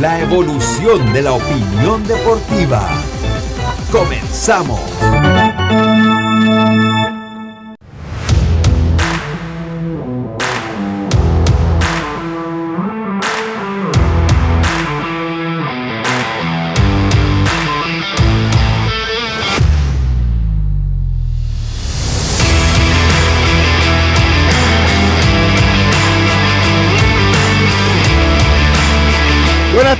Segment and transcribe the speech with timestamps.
[0.00, 2.88] La evolución de la opinión deportiva.
[3.90, 4.80] Comenzamos.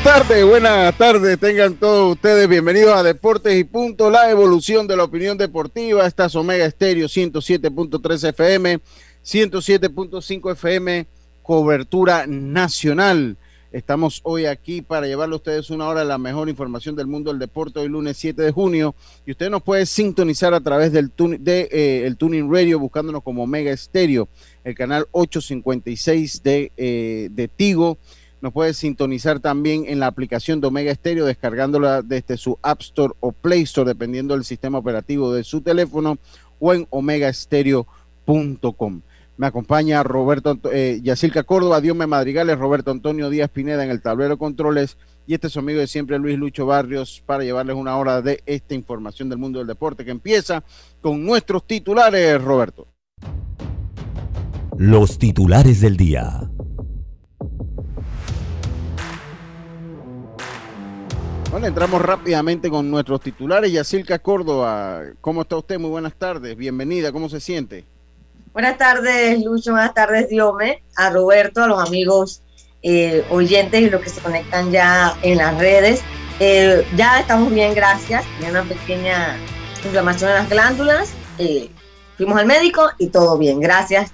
[0.05, 5.03] Buenas tardes, buenas tengan todos ustedes bienvenidos a Deportes y Punto, la evolución de la
[5.05, 6.07] opinión deportiva.
[6.07, 8.79] Esta es Omega Estéreo 107.3 FM,
[9.25, 11.07] 107.5 FM,
[11.43, 13.37] cobertura nacional.
[13.73, 17.41] Estamos hoy aquí para llevarle a ustedes una hora la mejor información del mundo del
[17.41, 18.95] deporte, hoy lunes 7 de junio.
[19.27, 23.43] Y usted nos puede sintonizar a través del de, eh, el Tuning Radio, buscándonos como
[23.43, 24.29] Omega Estéreo,
[24.63, 27.99] el canal 856 de, eh, de Tigo
[28.41, 33.15] nos puede sintonizar también en la aplicación de Omega Stereo, descargándola desde su App Store
[33.21, 36.19] o Play Store, dependiendo del sistema operativo de su teléfono,
[36.61, 39.01] o en omegastereo.com.
[39.37, 41.01] Me acompaña Roberto eh,
[41.47, 44.97] Córdoba, Diome Madrigales, Roberto Antonio Díaz Pineda en el tablero controles
[45.29, 48.43] y este es su amigo de siempre Luis Lucho Barrios para llevarles una hora de
[48.47, 50.65] esta información del mundo del deporte que empieza
[51.01, 52.89] con nuestros titulares, Roberto.
[54.77, 56.48] Los titulares del día.
[61.65, 63.73] Entramos rápidamente con nuestros titulares.
[63.73, 65.79] Yacilca Córdoba, ¿cómo está usted?
[65.79, 67.85] Muy buenas tardes, bienvenida, ¿cómo se siente?
[68.53, 72.43] Buenas tardes, Lucho, buenas tardes, Diome, a Roberto, a los amigos
[72.83, 76.01] eh, oyentes y los que se conectan ya en las redes.
[76.39, 78.25] Eh, ya estamos bien, gracias.
[78.39, 79.37] Tenía una pequeña
[79.85, 81.13] inflamación en las glándulas.
[81.39, 81.71] Eh,
[82.17, 84.13] fuimos al médico y todo bien, gracias,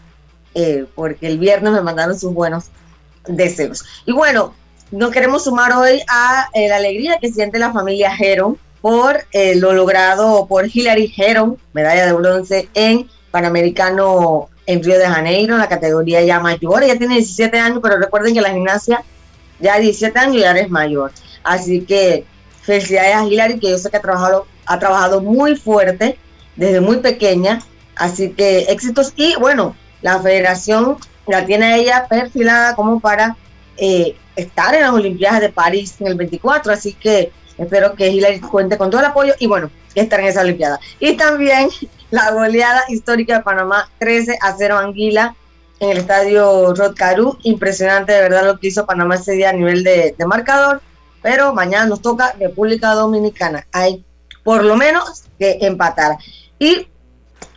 [0.94, 2.66] porque el viernes me mandaron sus buenos
[3.26, 3.84] deseos.
[4.06, 4.54] Y bueno,
[4.94, 9.56] nos queremos sumar hoy a eh, la alegría que siente la familia Heron por eh,
[9.56, 15.60] lo logrado por Hillary Heron, medalla de bronce en Panamericano en Río de Janeiro, en
[15.60, 16.84] la categoría ya mayor.
[16.84, 19.02] Ella tiene 17 años, pero recuerden que la gimnasia
[19.58, 21.10] ya 17 años ya es mayor.
[21.42, 22.24] Así que
[22.62, 26.18] felicidades a Hillary, que yo sé que ha trabajado, ha trabajado muy fuerte
[26.54, 27.60] desde muy pequeña.
[27.96, 29.12] Así que éxitos.
[29.16, 33.36] Y bueno, la federación la tiene ella perfilada como para
[33.76, 38.40] eh, estar en las Olimpiadas de París en el 24, así que espero que Hillary
[38.40, 40.80] cuente con todo el apoyo y bueno, estar en esa Olimpiada.
[41.00, 41.68] Y también
[42.10, 45.34] la goleada histórica de Panamá, 13 a 0 Anguila
[45.80, 49.52] en el estadio Rod Caru, impresionante de verdad lo que hizo Panamá ese día a
[49.52, 50.80] nivel de, de marcador,
[51.22, 54.04] pero mañana nos toca República Dominicana, hay
[54.44, 56.16] por lo menos que empatar.
[56.58, 56.86] Y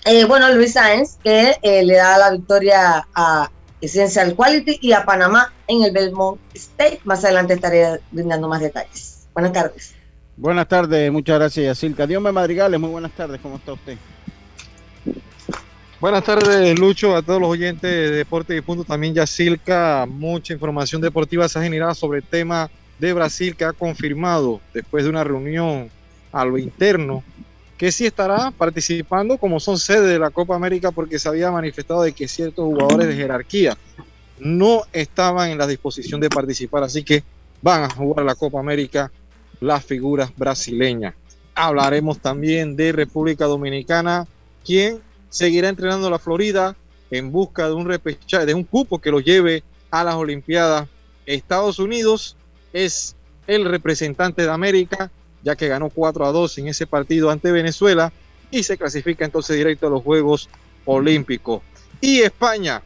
[0.06, 3.52] eh, bueno, Luis Sáenz, que eh, le da la victoria a
[3.82, 7.02] Essential Quality y a Panamá en el Belmont State.
[7.04, 9.28] Más adelante estaré brindando más detalles.
[9.34, 9.94] Buenas tardes.
[10.36, 12.06] Buenas tardes, muchas gracias, Yacilca.
[12.06, 13.98] Dios me Madrigales, muy buenas tardes, ¿cómo está usted?
[16.00, 20.06] Buenas tardes, Lucho, a todos los oyentes de Deporte y Punto, también Yacilca.
[20.08, 25.04] Mucha información deportiva se ha generado sobre el tema de Brasil que ha confirmado después
[25.04, 25.90] de una reunión
[26.32, 27.24] a lo interno
[27.78, 32.02] que sí estará participando como son sede de la Copa América porque se había manifestado
[32.02, 33.78] de que ciertos jugadores de jerarquía
[34.40, 37.24] no estaban en la disposición de participar, así que
[37.62, 39.12] van a jugar la Copa América
[39.60, 41.16] las figuras brasileñas.
[41.56, 44.28] Hablaremos también de República Dominicana,
[44.66, 45.00] quien
[45.30, 46.76] seguirá entrenando la Florida
[47.10, 50.88] en busca de un repechaje, de un cupo que lo lleve a las Olimpiadas.
[51.26, 52.36] Estados Unidos
[52.74, 53.16] es
[53.48, 55.10] el representante de América
[55.48, 58.12] ya que ganó 4 a 2 en ese partido ante Venezuela
[58.52, 60.50] y se clasifica entonces directo a los Juegos
[60.84, 61.62] Olímpicos.
[62.02, 62.82] Y España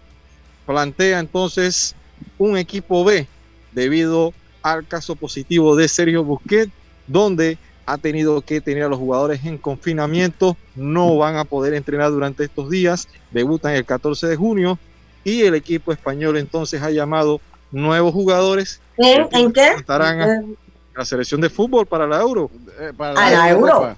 [0.68, 1.96] plantea entonces
[2.38, 3.26] un equipo B
[3.72, 4.32] debido
[4.62, 6.72] al caso positivo de Sergio Busquets,
[7.08, 12.12] donde ha tenido que tener a los jugadores en confinamiento, no van a poder entrenar
[12.12, 14.78] durante estos días, debutan el 14 de junio
[15.24, 17.42] y el equipo español entonces ha llamado
[17.72, 18.82] nuevos jugadores.
[18.98, 19.70] ¿En, ¿en qué?
[19.78, 20.56] Estarán
[20.96, 22.50] la selección de fútbol para la Euro.
[22.80, 23.96] Eh, para a la, Euro.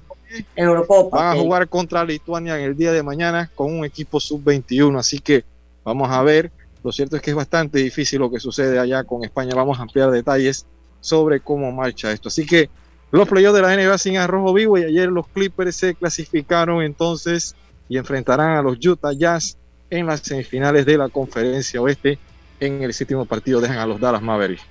[0.55, 1.17] Eurocopa.
[1.17, 5.19] Van a jugar contra Lituania en el día de mañana con un equipo sub-21, así
[5.19, 5.43] que
[5.83, 6.51] vamos a ver.
[6.83, 9.55] Lo cierto es que es bastante difícil lo que sucede allá con España.
[9.55, 10.65] Vamos a ampliar detalles
[10.99, 12.27] sobre cómo marcha esto.
[12.27, 12.69] Así que
[13.11, 17.55] los playoffs de la NBA sin arrojo vivo y ayer los Clippers se clasificaron entonces
[17.87, 19.57] y enfrentarán a los Utah Jazz
[19.89, 22.17] en las semifinales de la conferencia oeste.
[22.59, 24.63] En el séptimo partido dejan a los Dallas Mavericks.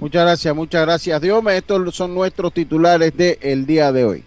[0.00, 1.58] Muchas gracias, muchas gracias, Diome.
[1.58, 4.24] Estos son nuestros titulares del día de hoy.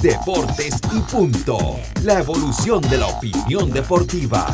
[0.00, 1.58] Deportes y punto.
[2.02, 4.46] La evolución de la opinión deportiva.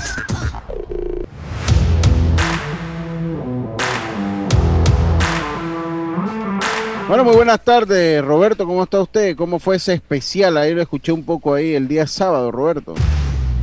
[7.07, 8.67] Bueno, muy buenas tardes, Roberto.
[8.67, 9.37] ¿Cómo está usted?
[9.37, 10.57] ¿Cómo fue ese especial?
[10.57, 12.97] Ahí lo escuché un poco ahí el día sábado, Roberto.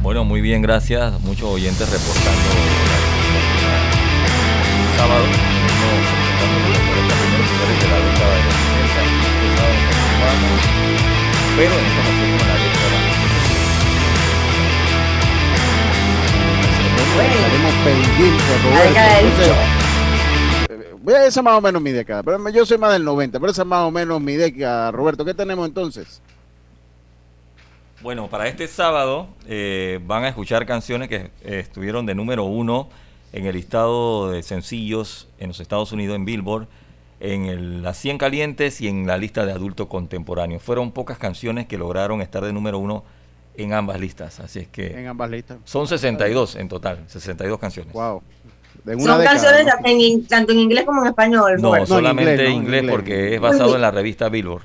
[0.02, 1.20] Bueno, muy bien, gracias.
[1.20, 2.91] Muchos oyentes reportando
[18.70, 19.56] La década del Roberto.
[21.04, 23.52] Entonces, esa es más o menos mi década, pero yo soy más del 90, pero
[23.52, 25.26] esa es más o menos mi década, Roberto.
[25.26, 26.22] ¿Qué tenemos entonces?
[28.02, 32.90] Bueno, para este sábado eh, van a escuchar canciones que eh, estuvieron de número uno
[33.34, 36.68] en el listado de sencillos en los Estados Unidos en Billboard,
[37.20, 40.60] en el- las 100 calientes y en la lista de adulto contemporáneo.
[40.60, 43.04] Fueron pocas canciones que lograron estar de número uno
[43.56, 45.58] en ambas listas, así es que En ambas listas.
[45.66, 47.94] son 62 en total, 62 canciones.
[47.94, 48.24] Wow.
[48.86, 49.88] Una Son década, canciones ¿no?
[49.90, 51.58] en in- tanto en inglés como en español.
[51.62, 52.86] No, en solamente inglés, no, en inglés.
[52.90, 54.64] porque es basado en la revista Billboard.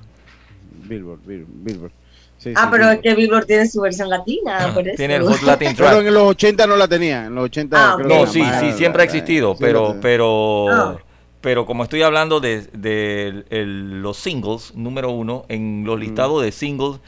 [0.84, 1.90] Billboard, Billboard, Billboard.
[2.38, 4.96] Sí, Ah, sí, pero es que Billboard tiene su versión latina, por eso.
[4.96, 6.06] Tiene el Hot Latin Pero Track.
[6.06, 8.42] en los 80 no la tenía, en los 80 Ah, creo que No, la sí,
[8.60, 10.96] sí, siempre ha existido, pero, pero, Ah.
[11.40, 16.52] pero como estoy hablando de, de el- los singles, número uno, en los listados de
[16.52, 17.00] singles,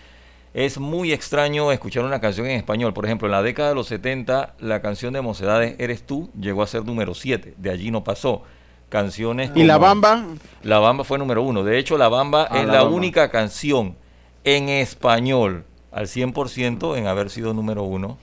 [0.55, 2.93] es muy extraño escuchar una canción en español.
[2.95, 6.62] Por ejemplo, en la década de los 70, la canción de Mocedades Eres tú llegó
[6.62, 8.43] a ser número 7, de allí no pasó.
[8.89, 10.25] Canciones ¿Y la bamba?
[10.62, 11.62] La Bamba fue número uno.
[11.62, 12.97] De hecho, La Bamba Ah, es La la, Bamba.
[12.97, 13.97] única canción
[14.45, 18.17] en español al 100% en haber sido número uno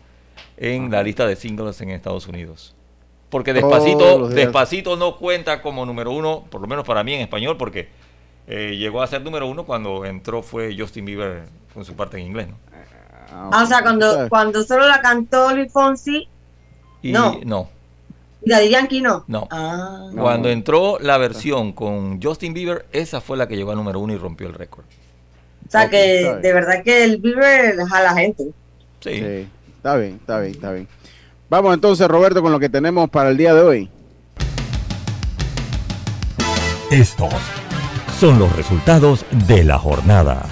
[0.57, 2.73] en la lista de singles en Estados Unidos.
[3.29, 4.27] Porque Despacito.
[4.29, 7.89] Despacito no cuenta como número uno, por lo menos para mí en español, porque
[8.47, 11.43] eh, llegó a ser número uno cuando entró fue Justin Bieber
[11.73, 12.47] con su parte en inglés.
[12.47, 12.55] ¿no?
[13.31, 16.27] Ah, o sea, cuando, cuando solo la cantó Luis Fonsi,
[17.01, 17.39] Y No.
[17.43, 17.69] no,
[18.45, 19.23] y Daddy Yankee no.
[19.27, 19.47] no.
[19.49, 20.07] Ah.
[20.13, 20.21] No.
[20.21, 24.13] Cuando entró la versión con Justin Bieber, esa fue la que llegó a número uno
[24.13, 24.85] y rompió el récord.
[25.67, 28.43] O sea, que de verdad que el Bieber jala gente.
[28.99, 29.15] Sí.
[29.15, 29.47] Sí,
[29.77, 30.87] está bien, está bien, está bien.
[31.49, 33.89] Vamos entonces, Roberto, con lo que tenemos para el día de hoy.
[36.91, 37.33] Estos
[38.19, 40.45] son los resultados de la jornada.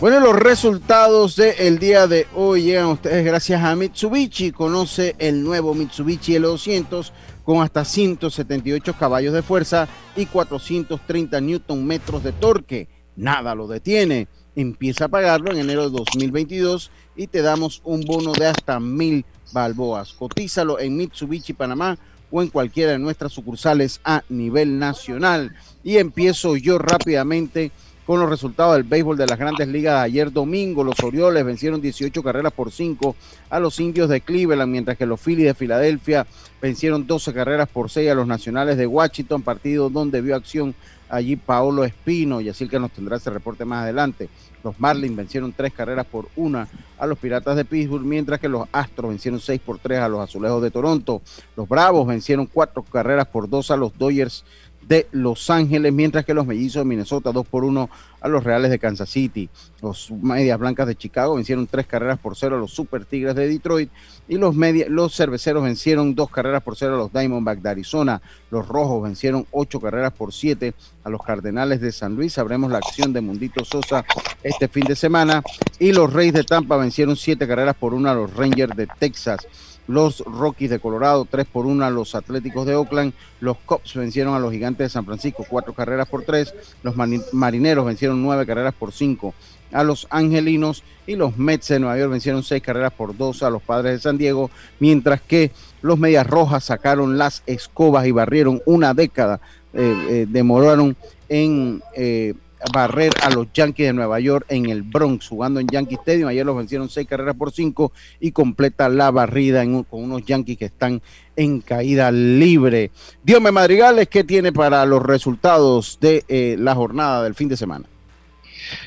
[0.00, 4.50] Bueno, los resultados del día de hoy llegan a ustedes gracias a Mitsubishi.
[4.50, 7.12] Conoce el nuevo Mitsubishi L200
[7.44, 12.88] con hasta 178 caballos de fuerza y 430 newton metros de torque.
[13.16, 14.28] Nada lo detiene.
[14.56, 19.24] Empieza a pagarlo en enero de 2022 y te damos un bono de hasta mil
[19.52, 20.14] balboas.
[20.14, 21.98] Cotízalo en Mitsubishi Panamá
[22.32, 25.54] o en cualquiera de nuestras sucursales a nivel nacional.
[25.84, 27.70] Y empiezo yo rápidamente
[28.06, 30.02] con los resultados del béisbol de las grandes ligas.
[30.02, 33.14] Ayer domingo los Orioles vencieron 18 carreras por 5
[33.50, 36.26] a los indios de Cleveland, mientras que los Phillies de Filadelfia
[36.60, 40.74] vencieron 12 carreras por 6 a los nacionales de Washington, partido donde vio acción
[41.08, 44.28] allí Paolo Espino, y así que nos tendrá ese reporte más adelante.
[44.62, 46.66] Los Marlins vencieron 3 carreras por 1
[46.98, 50.20] a los Piratas de Pittsburgh, mientras que los Astros vencieron 6 por 3 a los
[50.20, 51.22] Azulejos de Toronto.
[51.56, 54.44] Los Bravos vencieron 4 carreras por 2 a los Dodgers
[54.92, 57.88] de Los Ángeles, mientras que los mellizos de Minnesota 2 por 1
[58.20, 59.48] a los Reales de Kansas City.
[59.80, 63.48] Los Medias Blancas de Chicago vencieron tres carreras por cero a los Super Tigres de
[63.48, 63.90] Detroit
[64.28, 68.20] y los, media, los Cerveceros vencieron dos carreras por cero a los Diamondbacks de Arizona.
[68.50, 72.34] Los Rojos vencieron ocho carreras por siete a los Cardenales de San Luis.
[72.34, 74.04] Sabremos la acción de Mundito Sosa
[74.42, 75.42] este fin de semana.
[75.78, 79.40] Y los Reyes de Tampa vencieron siete carreras por una a los Rangers de Texas
[79.86, 84.34] los Rockies de Colorado, 3 por 1 a los Atléticos de Oakland, los Cubs vencieron
[84.34, 86.94] a los Gigantes de San Francisco, 4 carreras por 3, los
[87.32, 89.34] Marineros vencieron 9 carreras por 5
[89.72, 93.50] a los Angelinos y los Mets de Nueva York vencieron 6 carreras por 2 a
[93.50, 98.62] los Padres de San Diego, mientras que los Medias Rojas sacaron las escobas y barrieron
[98.66, 99.40] una década,
[99.74, 100.96] eh, eh, demoraron
[101.28, 101.82] en...
[101.96, 102.34] Eh,
[102.72, 106.28] barrer a los Yankees de Nueva York en el Bronx, jugando en Yankee Stadium.
[106.28, 110.64] Ayer los vencieron seis carreras por cinco y completa la barrida con unos Yankees que
[110.66, 111.02] están
[111.36, 112.90] en caída libre.
[113.22, 117.86] Diome Madrigales, ¿qué tiene para los resultados de eh, la jornada del fin de semana?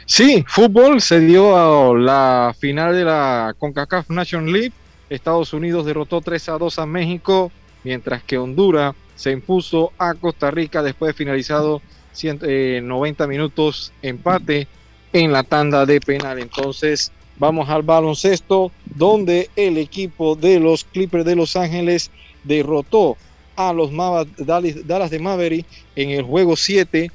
[0.05, 4.72] Sí, fútbol se dio a la final de la CONCACAF Nation League.
[5.10, 7.51] Estados Unidos derrotó 3 a 2 a México
[7.84, 11.82] mientras que Honduras se impuso a Costa Rica después de finalizado
[12.24, 14.68] 90 eh, minutos empate
[15.14, 16.40] en la tanda de penal.
[16.40, 22.12] Entonces vamos al baloncesto donde el equipo de los Clippers de Los Ángeles
[22.44, 23.18] derrotó
[23.56, 23.92] a los
[24.38, 27.10] Dallas de Maverick en el juego 7,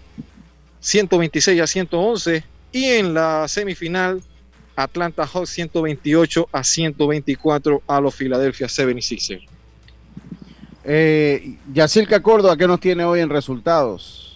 [0.80, 4.22] 126 a 111 y en la semifinal
[4.76, 9.46] Atlanta Hawks 128 a 124 a los Philadelphia 76ers.
[10.84, 14.29] Eh, Yacirca Córdoba, ¿qué nos tiene hoy en resultados?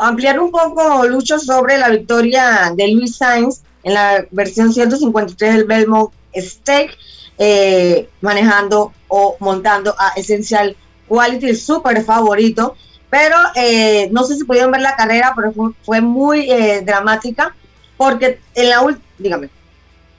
[0.00, 5.64] Ampliar un poco, Lucho, sobre la victoria de Luis Sainz en la versión 153 del
[5.64, 6.96] Belmont Stake,
[7.36, 10.74] eh, manejando o montando a Essential
[11.06, 12.76] Quality, el súper favorito.
[13.10, 15.52] Pero eh, no sé si pudieron ver la carrera, pero
[15.82, 17.54] fue, muy eh, dramática,
[17.96, 19.50] porque en la última, dígame.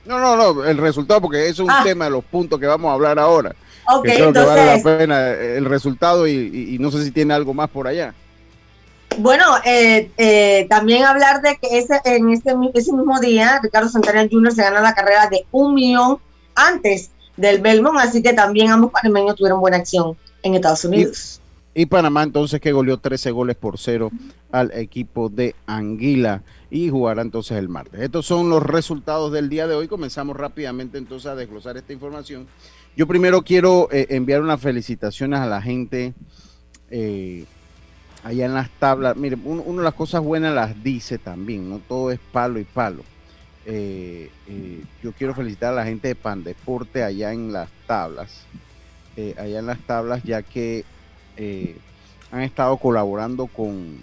[0.05, 1.81] No, no, no, el resultado, porque es un ah.
[1.83, 3.55] tema de los puntos que vamos a hablar ahora.
[3.87, 7.87] Ok, entonces, vale la pena el resultado y, no sé si tiene algo más por
[7.87, 8.13] allá.
[9.17, 14.27] Bueno, eh, eh, también hablar de que ese, en ese, ese mismo día Ricardo Santana
[14.29, 14.53] Jr.
[14.53, 16.17] se gana la carrera de un millón
[16.55, 21.41] antes del Belmont, así que también ambos panameños tuvieron buena acción en Estados Unidos.
[21.73, 24.11] Y, Panamá entonces que goleó 13 goles por cero
[24.51, 28.01] al equipo de Anguila y jugará entonces el martes.
[28.01, 29.87] Estos son los resultados del día de hoy.
[29.87, 32.47] Comenzamos rápidamente entonces a desglosar esta información.
[32.97, 36.13] Yo primero quiero eh, enviar unas felicitaciones a la gente
[36.89, 37.45] eh,
[38.23, 39.15] allá en las tablas.
[39.15, 43.03] Mire, una de las cosas buenas las dice también, no todo es palo y palo.
[43.65, 44.29] Eh,
[45.03, 48.45] yo quiero felicitar a la gente de Pan Deporte allá en las tablas,
[49.37, 50.83] allá en las tablas, ya que
[52.31, 53.97] han estado colaborando con,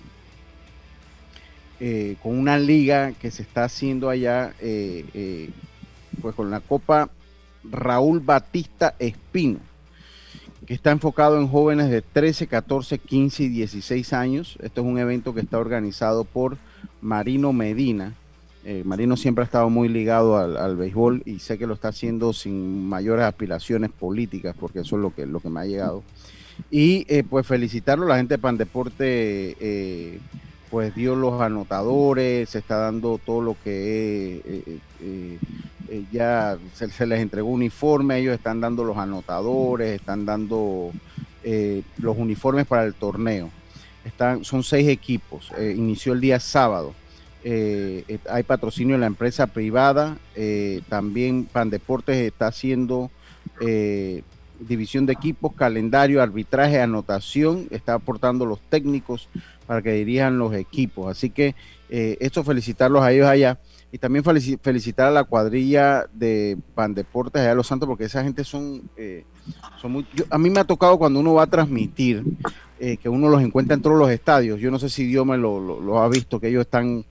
[2.22, 4.54] con una liga que se está haciendo allá,
[6.20, 7.10] pues con la Copa
[7.64, 9.58] Raúl Batista Espino,
[10.68, 14.58] que está enfocado en jóvenes de 13, 14, 15 y 16 años.
[14.60, 16.58] Esto es un evento que está organizado por
[17.00, 18.12] Marino Medina.
[18.66, 22.34] Eh, Marino siempre ha estado muy ligado al, béisbol y sé que lo está haciendo
[22.34, 26.02] sin mayores aspiraciones políticas, porque eso es lo que, lo que me ha llegado.
[26.70, 30.20] Y eh, pues felicitarlo, la gente de Pandeporte eh,
[30.70, 35.38] pues dio los anotadores, se está dando todo lo que eh,
[35.88, 40.92] eh, ya se, les entregó uniforme, ellos están dando los anotadores, están dando
[41.42, 43.50] eh, los uniformes para el torneo.
[44.04, 46.94] Están, son seis equipos, inició el día sábado.
[47.44, 50.16] hay patrocinio en la empresa privada,
[50.88, 53.10] también Pan Deportes está haciendo
[54.60, 59.28] división de equipos, calendario, arbitraje, anotación, está aportando los técnicos
[59.68, 61.08] para que dirijan los equipos.
[61.08, 61.54] Así que
[61.88, 63.60] esto felicitarlos a ellos allá
[63.90, 64.24] y también
[64.60, 68.82] felicitar a la cuadrilla de Pan Deportes allá de Los Santos, porque esa gente son,
[68.96, 69.24] eh,
[69.80, 70.06] son muy...
[70.28, 72.22] a mí me ha tocado cuando uno va a transmitir,
[72.78, 74.60] eh, que uno los encuentra en todos los estadios.
[74.60, 77.06] Yo no sé si Dios me lo, ha visto, que ellos están,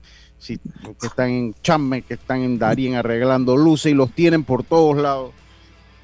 [0.46, 4.96] que están en Chamme, que están en Darien arreglando luces y los tienen por todos
[4.96, 5.32] lados.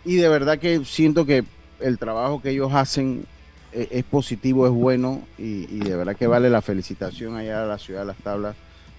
[0.04, 1.44] Y de verdad que siento que
[1.78, 3.26] el trabajo que ellos hacen
[3.74, 7.66] eh, es positivo, es bueno y, y de verdad que vale la felicitación allá a
[7.66, 8.56] la ciudad de Las Tablas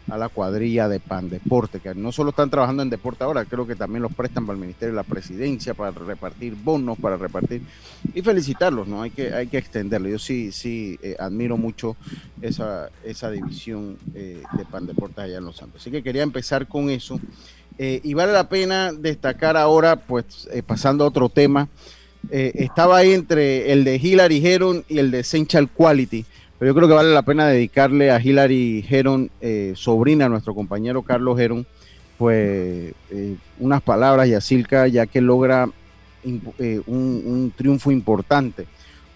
[0.10, 3.66] a la cuadrilla de Pan Deporte, que no solo están trabajando en deporte ahora, creo
[3.66, 7.64] que también los prestan para el Ministerio de la Presidencia, para repartir bonos, para repartir
[8.14, 9.02] y felicitarlos, ¿no?
[9.02, 10.08] Hay que, hay que extenderlo.
[10.08, 11.96] Yo sí, sí eh, admiro mucho
[12.42, 15.82] esa, esa división eh, de Pan Deportes allá en Los Santos.
[15.82, 17.20] Así que quería empezar con eso.
[17.78, 21.68] Eh, y vale la pena destacar ahora, pues pasando a otro tema,
[22.32, 26.26] estaba ahí entre el de Hillary Heron y el de Essential Quality
[26.58, 30.56] pero yo creo que vale la pena dedicarle a Hilary Heron, eh, sobrina a nuestro
[30.56, 31.66] compañero Carlos Heron,
[32.18, 35.70] pues eh, unas palabras y a Silca, ya que logra
[36.24, 38.68] eh, un, triunfo importante.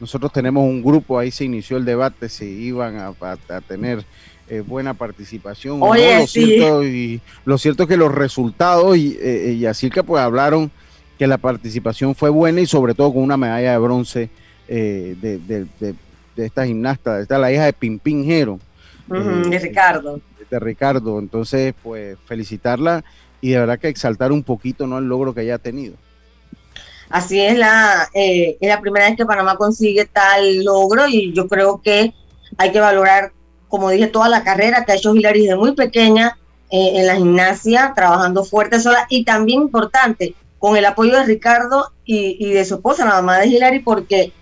[0.01, 3.13] Nosotros tenemos un grupo, ahí se inició el debate, si iban a,
[3.67, 4.03] tener
[4.65, 5.81] buena participación.
[5.81, 9.65] Oye, lo, cierto, y, lo cierto es que los resultados y, y
[10.05, 10.71] pues hablaron
[11.19, 14.29] que la participación fue buena y sobre todo con una medalla de bronce
[14.67, 15.39] de,
[16.39, 18.59] de esta gimnasta, esta es la hija de Pimpín Jero.
[19.07, 20.19] de eh, Ricardo.
[20.49, 23.03] De Ricardo, entonces pues felicitarla
[23.41, 24.97] y de verdad que exaltar un poquito ¿no?
[24.97, 25.95] el logro que ella ha tenido.
[27.09, 31.47] Así es la, eh, es la primera vez que Panamá consigue tal logro y yo
[31.47, 32.13] creo que
[32.57, 33.31] hay que valorar,
[33.67, 36.37] como dije, toda la carrera que ha hecho Hilary desde muy pequeña
[36.71, 41.91] eh, en la gimnasia, trabajando fuerte sola y también importante, con el apoyo de Ricardo
[42.05, 44.33] y, de su esposa, la mamá de Hilary, porque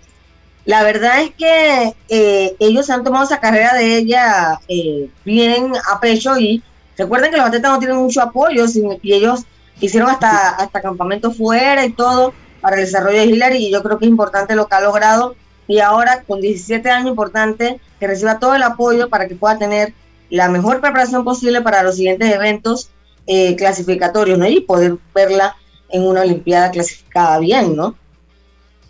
[0.64, 6.00] la verdad es que eh, ellos han tomado esa carrera de ella eh, bien a
[6.00, 6.62] pecho y
[6.96, 8.64] recuerden que los atletas no tienen mucho apoyo
[9.02, 9.44] y ellos
[9.80, 13.98] hicieron hasta, hasta campamento fuera y todo para el desarrollo de Hillary y yo creo
[13.98, 15.36] que es importante lo que ha logrado
[15.68, 19.94] y ahora con 17 años importante que reciba todo el apoyo para que pueda tener
[20.30, 22.90] la mejor preparación posible para los siguientes eventos
[23.26, 24.46] eh, clasificatorios, ¿no?
[24.46, 25.56] Y poder verla
[25.90, 27.96] en una Olimpiada clasificada bien, ¿no?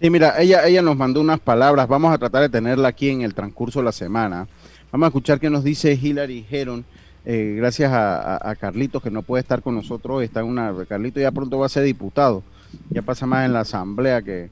[0.00, 3.22] Sí, mira, ella, ella nos mandó unas palabras, vamos a tratar de tenerla aquí en
[3.22, 4.46] el transcurso de la semana.
[4.92, 6.84] Vamos a escuchar qué nos dice Hilary Heron,
[7.26, 11.32] eh, gracias a, Carlitos que no puede estar con nosotros, está en una, Carlitos ya
[11.32, 12.42] pronto va a ser diputado,
[12.90, 14.50] ya pasa más en la asamblea que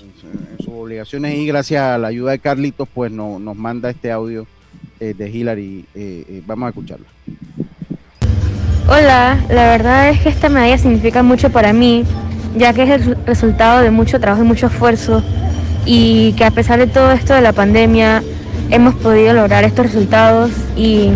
[0.00, 4.10] en, sus obligaciones y gracias a la ayuda de Carlitos pues no, nos manda este
[4.10, 4.46] audio
[4.98, 7.06] eh, de Hilary, eh, vamos a escucharlo.
[8.88, 12.04] Hola, la verdad es que esta medalla significa mucho para mí,
[12.56, 15.24] ya que es el resultado de mucho trabajo y mucho esfuerzo
[15.84, 18.22] y que a pesar de todo esto de la pandemia
[18.70, 21.10] hemos podido lograr estos resultados y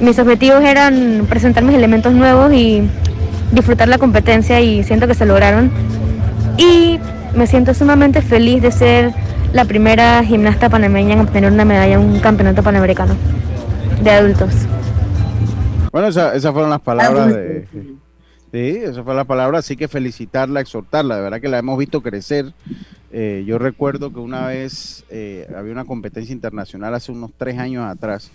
[0.00, 2.88] mis objetivos eran presentar mis elementos nuevos y
[3.50, 5.72] disfrutar la competencia y siento que se lograron.
[6.56, 7.00] Y
[7.34, 9.12] me siento sumamente feliz de ser
[9.52, 13.16] la primera gimnasta panameña en obtener una medalla en un campeonato panamericano
[14.04, 14.52] de adultos.
[15.92, 17.68] Bueno, esas fueron las palabras de...
[18.50, 22.02] Sí, esa fue la palabra, así que felicitarla, exhortarla, de verdad que la hemos visto
[22.02, 22.52] crecer.
[23.10, 27.84] Eh, yo recuerdo que una vez eh, había una competencia internacional hace unos tres años
[27.84, 28.30] atrás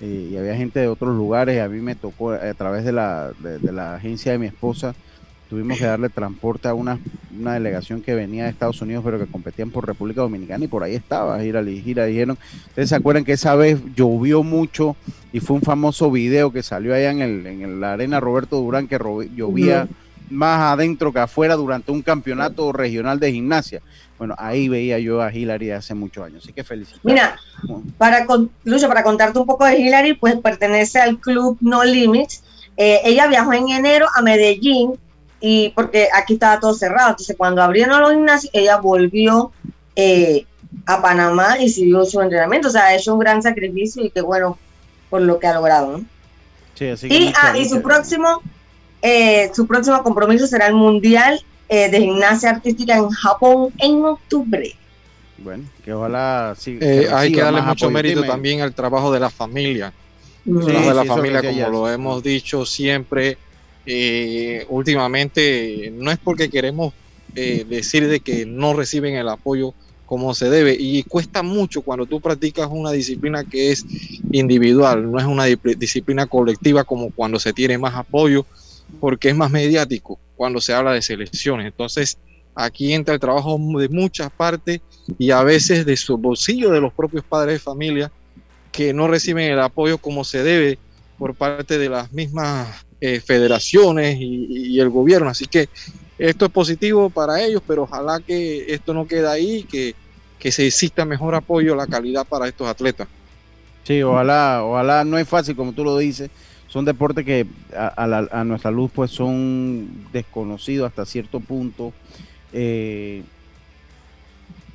[0.00, 3.32] eh, y había gente de otros lugares, a mí me tocó a través de la,
[3.40, 4.94] de la agencia de mi esposa,
[5.48, 6.98] tuvimos que darle transporte a una,
[7.38, 10.82] una, delegación que venía de Estados Unidos, pero que competían por República Dominicana y por
[10.82, 12.38] ahí estaba, gira, gira, dijeron,
[12.68, 14.96] ustedes se acuerdan que esa vez llovió mucho
[15.32, 18.88] y fue un famoso video que salió allá en, el, en la arena Roberto Durán
[18.88, 18.98] que
[19.34, 19.88] llovía
[20.30, 23.80] más adentro que afuera durante un campeonato regional de gimnasia.
[24.18, 27.04] Bueno, ahí veía yo a Hillary hace muchos años, así que felicidades.
[27.04, 27.36] Mira,
[27.96, 28.26] para,
[28.64, 32.42] Lucio, para contarte un poco de Hillary, pues pertenece al club No Limits.
[32.76, 34.98] Eh, ella viajó en enero a Medellín
[35.40, 37.10] y porque aquí estaba todo cerrado.
[37.10, 39.52] Entonces, cuando abrieron los gimnasios, ella volvió
[39.94, 40.46] eh,
[40.86, 42.68] a Panamá y siguió su entrenamiento.
[42.68, 44.58] O sea, ha hecho un gran sacrificio y qué bueno
[45.10, 46.00] por lo que ha logrado.
[46.74, 48.42] Sí, así y, ah, y su próximo,
[49.02, 54.74] eh, su próximo compromiso será el Mundial eh, de Gimnasia Artística en Japón en octubre.
[55.38, 59.92] Bueno, que ojalá sí, hay que darle mucho mérito también al trabajo de la familia.
[60.44, 63.38] el trabajo de la familia, como lo hemos dicho siempre,
[63.90, 66.92] eh, últimamente no es porque queremos
[67.34, 69.72] eh, decir de que no reciben el apoyo
[70.04, 73.86] como se debe y cuesta mucho cuando tú practicas una disciplina que es
[74.30, 78.44] individual, no es una disciplina colectiva como cuando se tiene más apoyo
[79.00, 81.66] porque es más mediático cuando se habla de selecciones.
[81.66, 82.18] Entonces,
[82.54, 84.82] aquí entra el trabajo de muchas partes
[85.18, 88.12] y a veces de su bolsillo de los propios padres de familia
[88.70, 90.78] que no reciben el apoyo como se debe
[91.16, 95.28] por parte de las mismas eh, federaciones y, el gobierno.
[95.28, 95.68] Así que
[96.18, 99.94] esto es positivo para ellos, pero ojalá que esto no quede ahí, que,
[100.38, 103.08] que se exista mejor apoyo a la calidad para estos atletas.
[103.84, 106.30] Sí, ojalá, ojalá no es fácil como tú lo dices.
[106.68, 111.92] Son deportes que a, nuestra luz pues son desconocidos hasta cierto punto.
[112.52, 113.22] Eh,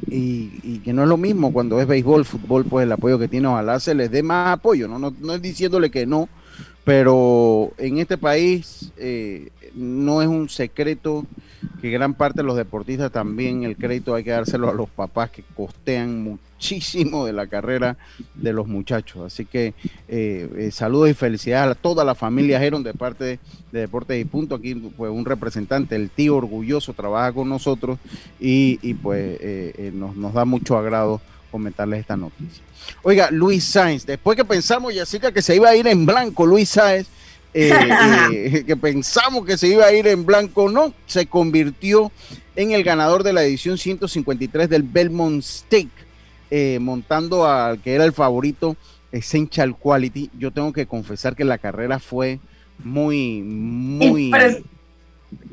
[0.07, 3.47] y, que no es lo mismo cuando es béisbol, fútbol, pues el apoyo que tiene,
[3.47, 6.27] ojalá se les dé más apoyo, no, no, no es diciéndole que no,
[6.83, 11.25] pero en este país eh, no es un secreto
[11.81, 15.29] que gran parte de los deportistas también el crédito hay que dárselo a los papás
[15.29, 17.95] que costean muchísimo de la carrera
[18.35, 19.25] de los muchachos.
[19.25, 19.73] Así que
[20.09, 23.39] eh, eh, saludos y felicidades a toda la familia Geron de parte
[23.71, 24.55] de, Deportes y Punto.
[24.55, 27.97] Aquí pues un representante, el tío orgulloso, trabaja con nosotros
[28.41, 29.39] y, pues
[29.93, 32.63] nos da mucho agrado comentarles esta noticia.
[33.01, 36.69] Oiga, Luis Sáenz, después que pensamos, Yasica, que se iba a ir en blanco, Luis
[36.69, 37.07] Sáenz,
[37.53, 37.71] eh,
[38.31, 42.11] eh, que pensamos que se iba a ir en blanco, no, se convirtió
[42.55, 45.89] en el ganador de la edición 153 del Belmont Stake,
[46.49, 48.75] eh, montando al que era el favorito
[49.11, 50.31] Essential Quality.
[50.37, 52.39] Yo tengo que confesar que la carrera fue
[52.83, 54.31] muy, muy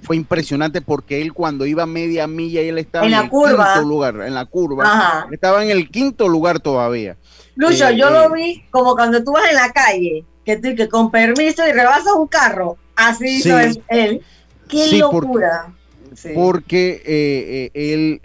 [0.02, 4.34] fue impresionante porque él cuando iba media milla, él estaba en, el quinto lugar, en
[4.34, 7.16] la curva, estaba en el quinto lugar todavía.
[7.56, 10.74] Lucho, eh, yo lo eh, vi como cuando tú vas en la calle, que tú
[10.74, 14.22] que con permiso y rebasas un carro, así hizo él.
[14.68, 15.72] Qué locura.
[16.34, 18.20] Porque eh, él,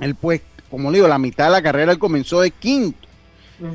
[0.00, 3.06] él pues, como le digo, la mitad de la carrera él comenzó de quinto.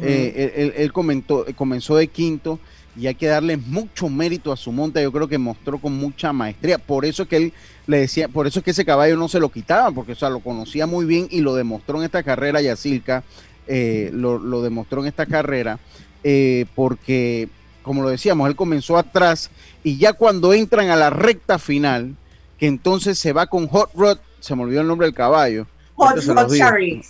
[0.01, 2.59] él, él, comentó, comenzó de quinto
[2.95, 5.01] y hay que darle mucho mérito a su monta.
[5.01, 6.77] Yo creo que mostró con mucha maestría.
[6.77, 7.53] Por eso es que él
[7.87, 10.29] le decía, por eso es que ese caballo no se lo quitaba, porque o sea,
[10.29, 12.61] lo conocía muy bien y lo demostró en esta carrera.
[12.61, 13.23] Yacilca
[13.67, 15.79] eh, lo, lo, demostró en esta carrera,
[16.23, 17.47] eh, porque,
[17.83, 19.49] como lo decíamos, él comenzó atrás
[19.83, 22.15] y ya cuando entran a la recta final,
[22.57, 25.67] que entonces se va con Hot Rod, se me olvidó el nombre del caballo.
[25.95, 27.01] Hot, Hot Charlie.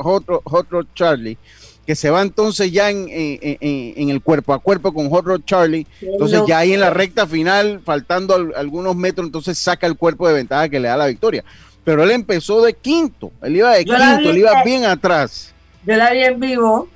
[0.00, 1.38] Hot, Rod Charlie
[1.86, 5.86] que se va entonces ya en, en, el cuerpo a cuerpo con Hot Rod Charlie.
[6.00, 10.34] Entonces ya ahí en la recta final, faltando algunos metros, entonces saca el cuerpo de
[10.34, 11.44] ventaja que le da la victoria.
[11.84, 15.54] Pero él empezó de quinto, él iba de quinto, él iba bien atrás.
[15.86, 16.88] Yo la vi en vivo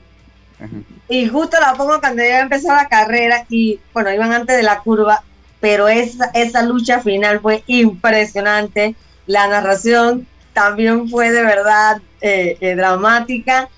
[1.09, 4.65] y justo la pongo cuando iba a empezar la carrera y bueno, iban antes de
[4.65, 5.23] la curva,
[5.61, 8.97] pero esa, esa lucha final fue impresionante.
[9.27, 13.69] La narración también fue de verdad eh, eh, dramática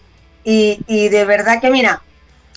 [0.45, 2.03] y, de verdad que mira,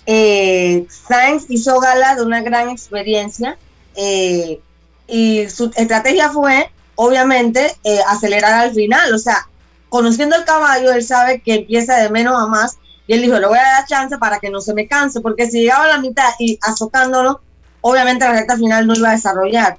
[0.06, 3.58] eh, Sainz hizo gala de una gran experiencia
[3.96, 4.60] eh,
[5.08, 9.14] y su estrategia fue, obviamente, eh, acelerar al final.
[9.14, 9.48] O sea,
[9.90, 13.48] conociendo el caballo, él sabe que empieza de menos a más y él dijo, le
[13.48, 16.00] voy a dar chance para que no se me canse, porque si llegaba a la
[16.00, 17.40] mitad y azocándolo,
[17.82, 19.78] obviamente la recta final no iba a desarrollar.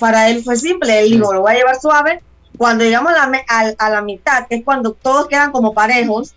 [0.00, 2.22] Para él fue simple, él dijo, lo voy a llevar suave.
[2.56, 6.34] Cuando llegamos a la, a la mitad, que es cuando todos quedan como parejos,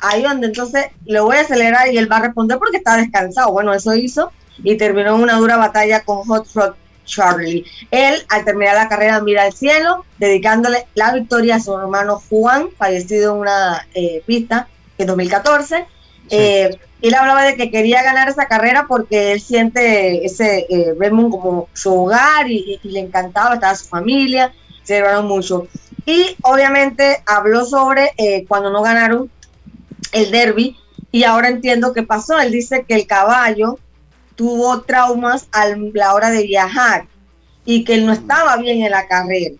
[0.00, 3.52] ahí donde entonces le voy a acelerar y él va a responder porque está descansado.
[3.52, 4.32] Bueno, eso hizo
[4.62, 7.64] y terminó en una dura batalla con Hot Rod Charlie.
[7.90, 12.68] Él, al terminar la carrera, mira al cielo, dedicándole la victoria a su hermano Juan,
[12.76, 15.86] fallecido en una eh, pista en 2014.
[16.30, 20.94] Eh, él hablaba de que quería ganar esa carrera porque él siente ese eh,
[21.30, 25.68] como su hogar y, y, le encantaba, estaba su familia, se celebraron mucho.
[26.04, 29.30] Y obviamente habló sobre eh, cuando no ganaron
[30.12, 30.76] el derby
[31.10, 32.38] y ahora entiendo qué pasó.
[32.38, 33.78] Él dice que el caballo
[34.36, 37.06] tuvo traumas a la hora de viajar
[37.64, 39.56] y que él no estaba bien en la carrera.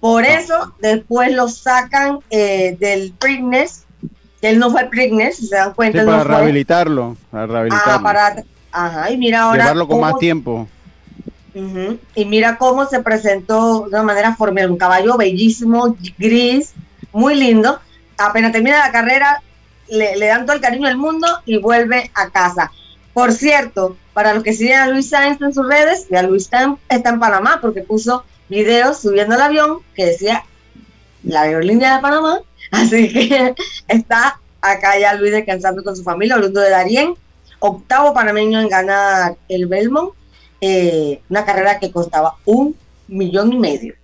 [0.00, 3.84] Por eso después lo sacan eh, del Preakness,
[4.40, 6.04] que él no fue Preakness, si se dan cuenta.
[6.04, 7.92] para, rehabilitarlo, para rehabilitarlo.
[7.92, 9.64] Ah, para ajá, y mira ahora.
[9.64, 10.66] Llevarlo con más tiempo.
[12.14, 16.72] y mira cómo se presentó de una manera formal, un caballo bellísimo, gris,
[17.12, 17.78] muy lindo.
[18.16, 19.42] Apenas termina la carrera,
[19.90, 22.70] le, dan todo el cariño del mundo y vuelve a casa.
[23.12, 26.76] Por cierto, para los que siguen a Luis Sainz en sus redes, ya Luis está
[26.88, 30.44] en, Panamá porque puso videos subiendo el avión que decía
[31.22, 32.40] la aerolínea de Panamá.
[32.70, 33.54] Así que
[33.88, 37.14] está acá ya Luis descansando con su familia, hablando de Darien,
[37.58, 40.12] octavo panameño en ganar el Belmont,
[40.60, 42.76] eh, una carrera que costaba un
[43.08, 43.94] millón y medio.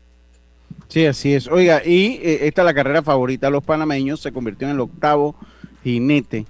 [0.88, 1.48] Sí, así es.
[1.48, 4.80] Oiga, y eh, esta es la carrera favorita de los panameños, se convirtió en el
[4.80, 5.36] octavo
[5.90, 6.46] jinete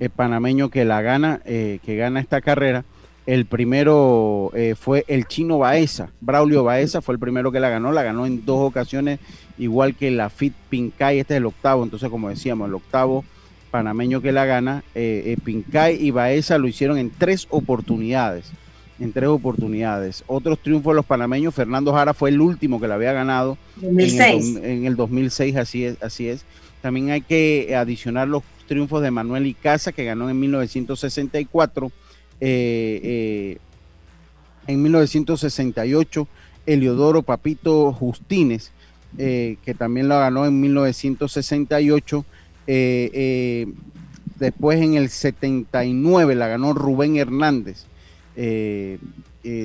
[0.00, 2.84] el panameño que la gana, eh, que gana esta carrera.
[3.26, 7.92] El primero eh, fue el chino Baeza, Braulio Baeza fue el primero que la ganó,
[7.92, 9.20] la ganó en dos ocasiones,
[9.58, 13.24] igual que la Fit Pincay, este es el octavo, entonces como decíamos, el octavo
[13.70, 18.50] panameño que la gana, eh, Pincay y Baeza lo hicieron en tres oportunidades,
[18.98, 20.24] en tres oportunidades.
[20.26, 24.00] Otros triunfos de los panameños, Fernando Jara fue el último que la había ganado En,
[24.00, 26.44] el, en el 2006, así es, así es.
[26.80, 31.90] También hay que adicionar los triunfos de Manuel Icaza, que ganó en 1964.
[32.40, 33.58] Eh, eh,
[34.68, 36.28] en 1968,
[36.66, 38.70] Eliodoro Papito Justines,
[39.18, 42.24] eh, que también lo ganó en 1968.
[44.38, 47.86] después en el 79 la ganó Rubén Hernández.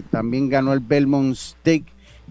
[0.10, 1.86] también ganó el Belmont Stake.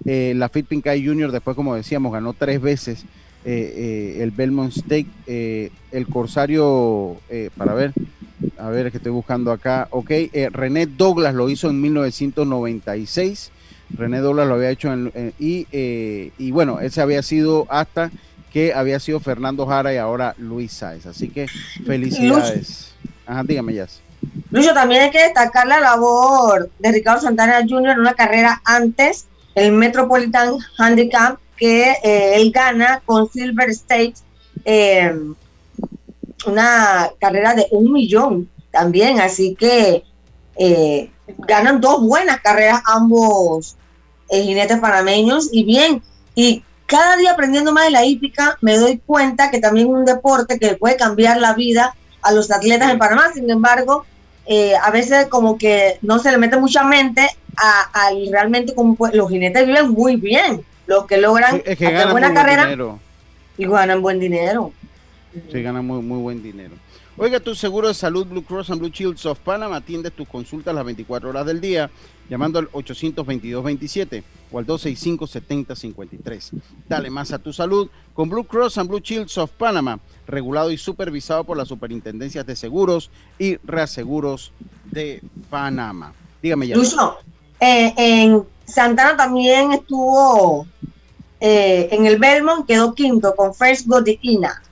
[0.04, 1.30] la Fit Jr.
[1.30, 3.06] después, como decíamos, ganó tres veces
[3.44, 7.16] eh, eh, el Belmont Stake, eh, el Corsario,
[7.56, 7.92] para ver,
[8.58, 10.10] a ver, que estoy buscando acá, ok,
[10.50, 13.50] René Douglas lo hizo en 1996,
[13.96, 18.10] René Douglas lo había hecho en, y, y bueno, ese había sido hasta
[18.52, 21.46] que había sido Fernando Jara y ahora Luis Sáez, así que
[21.84, 22.94] felicidades.
[23.26, 23.86] Ajá, dígame, ya.
[24.50, 27.90] Lucho, también hay que destacar la labor de Ricardo Santana Jr.
[27.90, 34.14] en una carrera antes, el Metropolitan Handicap, que eh, él gana con Silver State
[34.64, 35.14] eh,
[36.46, 40.04] una carrera de un millón también, así que
[40.56, 43.76] eh, ganan dos buenas carreras ambos
[44.30, 46.02] jinetes panameños y bien,
[46.34, 50.04] y cada día aprendiendo más de la hípica me doy cuenta que también es un
[50.04, 54.04] deporte que puede cambiar la vida a los atletas en Panamá, sin embargo,
[54.82, 59.30] a veces como que no se le mete mucha mente a, realmente como pues, los
[59.30, 62.98] jinetes viven muy bien los que logran hacer buena carrera
[63.56, 64.72] y ganan buen dinero.
[65.50, 66.74] Sí, ganan muy, muy buen dinero.
[67.16, 70.74] Oiga, tu seguro de salud Blue Cross and Blue Shields of Panama atiende tus consultas
[70.74, 71.88] las 24 horas del día
[72.28, 76.50] llamando al 822-27 o al 265-7053.
[76.88, 80.76] Dale más a tu salud con Blue Cross and Blue Shields of Panama, regulado y
[80.76, 84.50] supervisado por las superintendencias de seguros y reaseguros
[84.86, 86.14] de Panamá.
[86.42, 86.76] Dígame ya.
[87.60, 90.66] Eh, en Santana también estuvo
[91.46, 94.62] eh, en el Belmont quedó quinto con First Godiquina.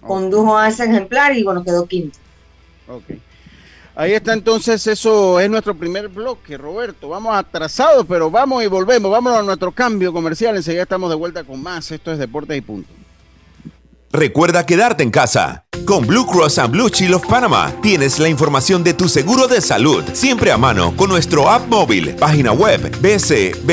[0.00, 2.18] Condujo a ese ejemplar y bueno, quedó quinto.
[2.88, 3.04] Ok.
[3.94, 7.10] Ahí está entonces, eso es nuestro primer bloque, Roberto.
[7.10, 9.08] Vamos atrasados, pero vamos y volvemos.
[9.08, 10.56] Vámonos a nuestro cambio comercial.
[10.56, 11.92] Enseguida estamos de vuelta con más.
[11.92, 12.92] Esto es Deportes y Punto.
[14.10, 15.65] Recuerda quedarte en casa.
[15.84, 19.60] Con Blue Cross and Blue Shield of Panama tienes la información de tu seguro de
[19.60, 23.66] salud siempre a mano con nuestro app móvil, página web bcbspma.com.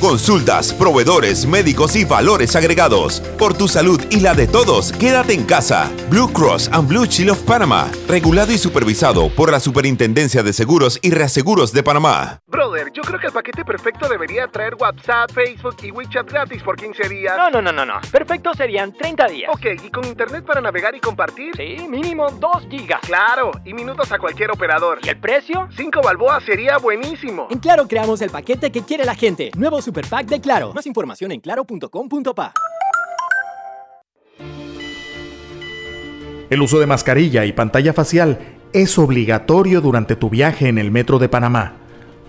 [0.00, 3.20] Consultas, proveedores, médicos y valores agregados.
[3.38, 5.90] Por tu salud y la de todos, quédate en casa.
[6.10, 10.98] Blue Cross and Blue Shield of Panama, regulado y supervisado por la Superintendencia de Seguros
[11.02, 12.40] y Reaseguros de Panamá.
[12.48, 16.76] Brother, yo creo que el paquete perfecto debería traer WhatsApp, Facebook y WeChat gratis por
[16.76, 17.34] 15 días.
[17.36, 18.00] No, no, no, no, no.
[18.10, 19.50] Perfecto serían 30 días.
[19.54, 21.54] Ok, ¿y con internet para navegar y compartir?
[21.56, 23.00] Sí, mínimo 2 gigas.
[23.02, 24.98] Claro, y minutos a cualquier operador.
[25.02, 25.68] ¿Y el precio?
[25.76, 27.48] 5 balboas sería buenísimo.
[27.50, 29.50] En Claro creamos el paquete que quiere la gente.
[29.56, 30.72] Nuevo Super Pack de Claro.
[30.74, 32.52] Más información en claro.com.pa.
[36.50, 38.38] El uso de mascarilla y pantalla facial
[38.74, 41.74] es obligatorio durante tu viaje en el metro de Panamá.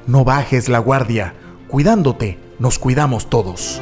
[0.08, 1.34] No bajes la guardia.
[1.68, 3.82] Cuidándote, nos cuidamos todos.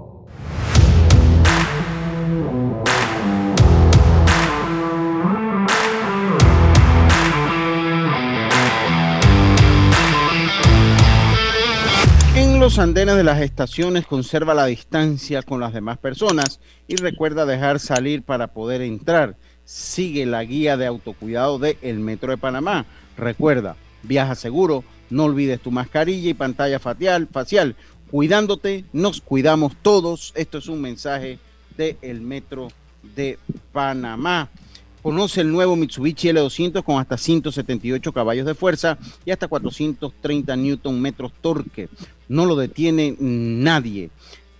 [12.61, 17.79] Los andenes de las estaciones conserva la distancia con las demás personas y recuerda dejar
[17.79, 19.35] salir para poder entrar.
[19.65, 22.85] Sigue la guía de autocuidado de El Metro de Panamá.
[23.17, 27.27] Recuerda, viaja seguro, no olvides tu mascarilla y pantalla facial.
[27.31, 27.75] facial.
[28.11, 30.31] Cuidándote, nos cuidamos todos.
[30.35, 31.39] Esto es un mensaje
[31.75, 32.67] de El Metro
[33.15, 33.39] de
[33.71, 34.51] Panamá.
[35.01, 41.01] Conoce el nuevo Mitsubishi L200 con hasta 178 caballos de fuerza y hasta 430 newton
[41.01, 41.89] metros torque.
[42.31, 44.09] No lo detiene nadie.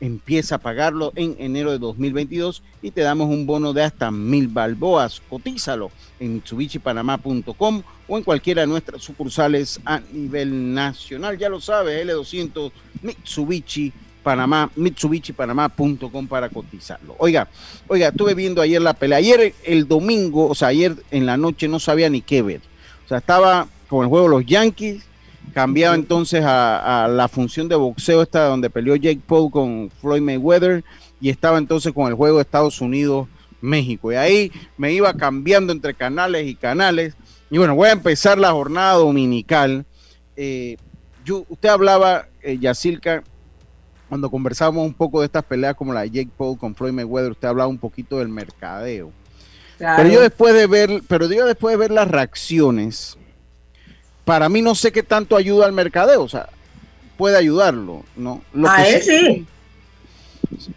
[0.02, 4.50] Empieza a pagarlo en enero de 2022 y te damos un bono de hasta mil
[4.50, 5.22] balboas.
[5.30, 11.38] Cotízalo en mitsubishipanamá.com o en cualquiera de nuestras sucursales a nivel nacional.
[11.38, 17.16] Ya lo sabes, L200 Mitsubishi Panamá, MitsubishiPanamá.com para cotizarlo.
[17.20, 17.48] Oiga,
[17.88, 19.20] oiga, estuve viendo ayer la pelea.
[19.20, 22.60] Ayer, el domingo, o sea, ayer en la noche no sabía ni qué ver.
[23.06, 25.06] O sea, estaba con el juego de los Yankees,
[25.54, 30.22] cambiaba entonces a, a, la función de boxeo esta donde peleó Jake Paul con Floyd
[30.22, 30.84] Mayweather
[31.20, 33.28] y estaba entonces con el juego de Estados Unidos
[33.62, 34.12] México.
[34.12, 37.16] Y ahí me iba cambiando entre canales y canales.
[37.50, 39.86] Y bueno voy a empezar la jornada dominical.
[40.36, 40.78] Eh,
[41.24, 42.60] yo, usted hablaba eh,
[44.10, 47.32] cuando conversábamos un poco de estas peleas como la de Jake Paul con Floyd Mayweather
[47.32, 49.12] usted hablaba un poquito del mercadeo.
[49.78, 50.04] Claro.
[50.04, 53.18] pero yo después de ver pero yo después de ver las reacciones
[54.26, 56.50] para mí no sé qué tanto ayuda al mercadeo, o sea,
[57.18, 58.42] puede ayudarlo, ¿no?
[58.54, 59.48] Lo a él sí.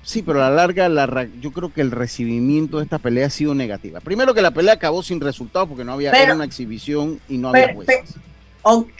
[0.02, 3.30] Sí, pero a la larga la, yo creo que el recibimiento de esta pelea ha
[3.30, 4.00] sido negativa.
[4.00, 7.38] Primero que la pelea acabó sin resultados porque no había pero, era una exhibición y
[7.38, 8.14] no había jueces.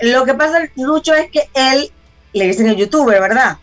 [0.01, 1.91] Lo que pasa, Lucho, es que él
[2.33, 3.59] le dicen el youtuber, ¿verdad?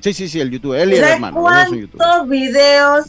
[0.00, 1.40] Sí, sí, sí, el youtuber, él y el hermano.
[1.40, 3.06] ¿Cuántos videos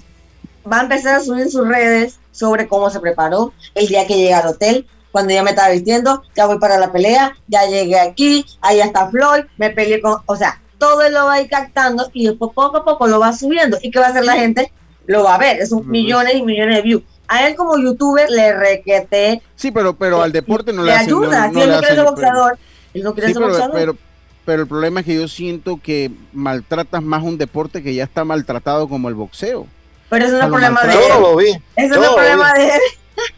[0.72, 4.18] va a empezar a subir en sus redes sobre cómo se preparó el día que
[4.18, 4.86] llega al hotel?
[5.14, 9.10] Cuando ya me estaba vistiendo, ya voy para la pelea, ya llegué aquí, ahí está
[9.12, 12.52] Floyd, me peleé con, o sea, todo él lo va a ir captando y después
[12.56, 13.78] poco a poco lo va subiendo.
[13.84, 14.72] ¿Y qué va a hacer la gente?
[15.06, 17.04] Lo va a ver, esos millones y millones de views.
[17.28, 19.44] A él como youtuber le requete.
[19.56, 22.04] Sí, pero, pero al deporte no le, le ayuda, no, si él no quiere ser
[22.04, 22.58] boxeador,
[22.96, 23.76] él no quiere sí, ser pero, boxeador.
[23.76, 23.98] Pero,
[24.46, 28.26] pero el problema es que yo siento que maltratas más un deporte que ya está
[28.26, 29.68] maltratado como el boxeo.
[30.10, 31.00] Pero eso no es lo problema de él.
[31.08, 31.50] Yo no lo vi.
[31.76, 32.62] Eso no es lo problema vi.
[32.62, 32.82] de él.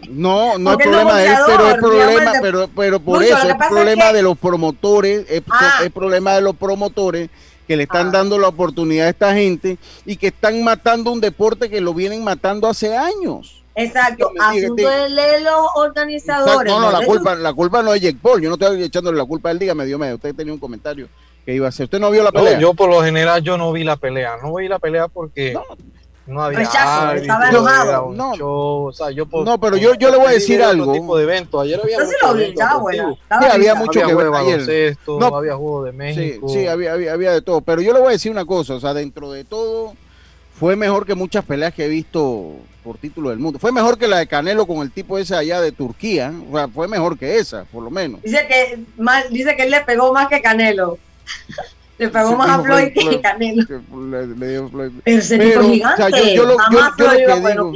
[0.09, 3.23] No, no es Porque problema no de él, pero es problema, de- pero, pero por
[3.23, 5.79] eso es problema que- de los promotores, es, Ah.
[5.83, 7.29] es problema de los promotores
[7.67, 11.69] que le están dando la oportunidad a esta gente y que están matando un deporte
[11.69, 13.63] que lo vienen matando hace años.
[13.73, 14.29] Exacto.
[14.31, 16.71] Diga, Asunto de de los organizadores.
[16.71, 17.05] No, no, la ¿no?
[17.07, 19.59] culpa, la culpa no es Jake Paul, yo no estoy echándole la culpa a él,
[19.59, 21.09] dígame, Dios mío, usted tenía un comentario
[21.45, 21.85] que iba a hacer.
[21.85, 22.59] ¿Usted no vio la No, pelea?
[22.59, 25.63] yo por lo general yo no vi la pelea, no vi la pelea porque no,
[26.41, 28.11] había Rechazo, árbitro, estaba enojado.
[28.13, 28.35] No.
[28.35, 30.91] show, o sea, yo por- No, pero yo- yo le voy a decir algo.
[30.93, 31.59] tipo de evento.
[31.59, 32.55] Ayer había mucho lo vi, Sí,
[33.51, 34.97] había mucho había que ver de ayer.
[35.07, 35.25] No.
[35.37, 36.49] había juego de Sí, México.
[36.49, 37.61] sí, había, había, había de todo.
[37.61, 39.93] Pero yo le voy a decir una cosa, o sea, dentro de todo,
[40.59, 43.59] fue mejor que muchas peleas que he visto por título del mundo.
[43.59, 46.31] Fue mejor que la de Canelo con el tipo ese allá de Turquía.
[46.51, 48.21] O sea, fue mejor que esa, por lo menos.
[48.21, 50.97] Dice que, más, dice que él le pegó más que Canelo.
[51.97, 53.65] Le pegó Sí, más a Floyd que Canelo.
[53.67, 54.91] que le- le dio Floyd.
[55.03, 55.97] Pero ese tipo o gigante.
[55.97, 57.71] sea, yo- yo lo- yo- Jamás yo lo Floyd que iba a poder digo-.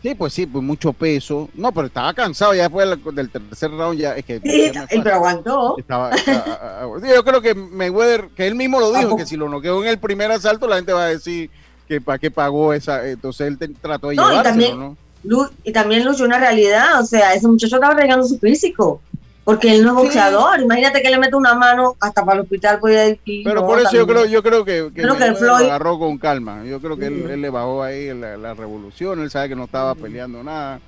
[0.00, 1.48] Sí, pues sí, pues mucho peso.
[1.54, 3.98] No, pero estaba cansado ya después del, tercer round.
[3.98, 4.70] Ya, es que, Sí,
[5.02, 5.74] pero aguantó.
[5.76, 9.36] estaba- a- a- a- yo creo que Mayweather, que él mismo lo dijo, que si
[9.36, 11.50] lo noqueó en el primer asalto, la gente va a decir
[11.88, 13.06] que para qué pagó esa.
[13.08, 15.50] Entonces él trató de No, y llevárselo, también, ¿no?
[15.64, 19.02] Y también luchó una realidad, o sea, ese muchacho estaba arriesgando su físico,
[19.48, 22.78] porque él no es boxeador, imagínate que le mete una mano hasta para el hospital
[23.24, 25.98] y Pero por eso yo creo, yo creo que, que Creo que Floyd- lo agarró
[25.98, 26.64] con calma.
[26.66, 29.94] Yo creo que él, le bajó ahí la, la revolución, él sabe que no estaba
[29.94, 30.80] peleando nada.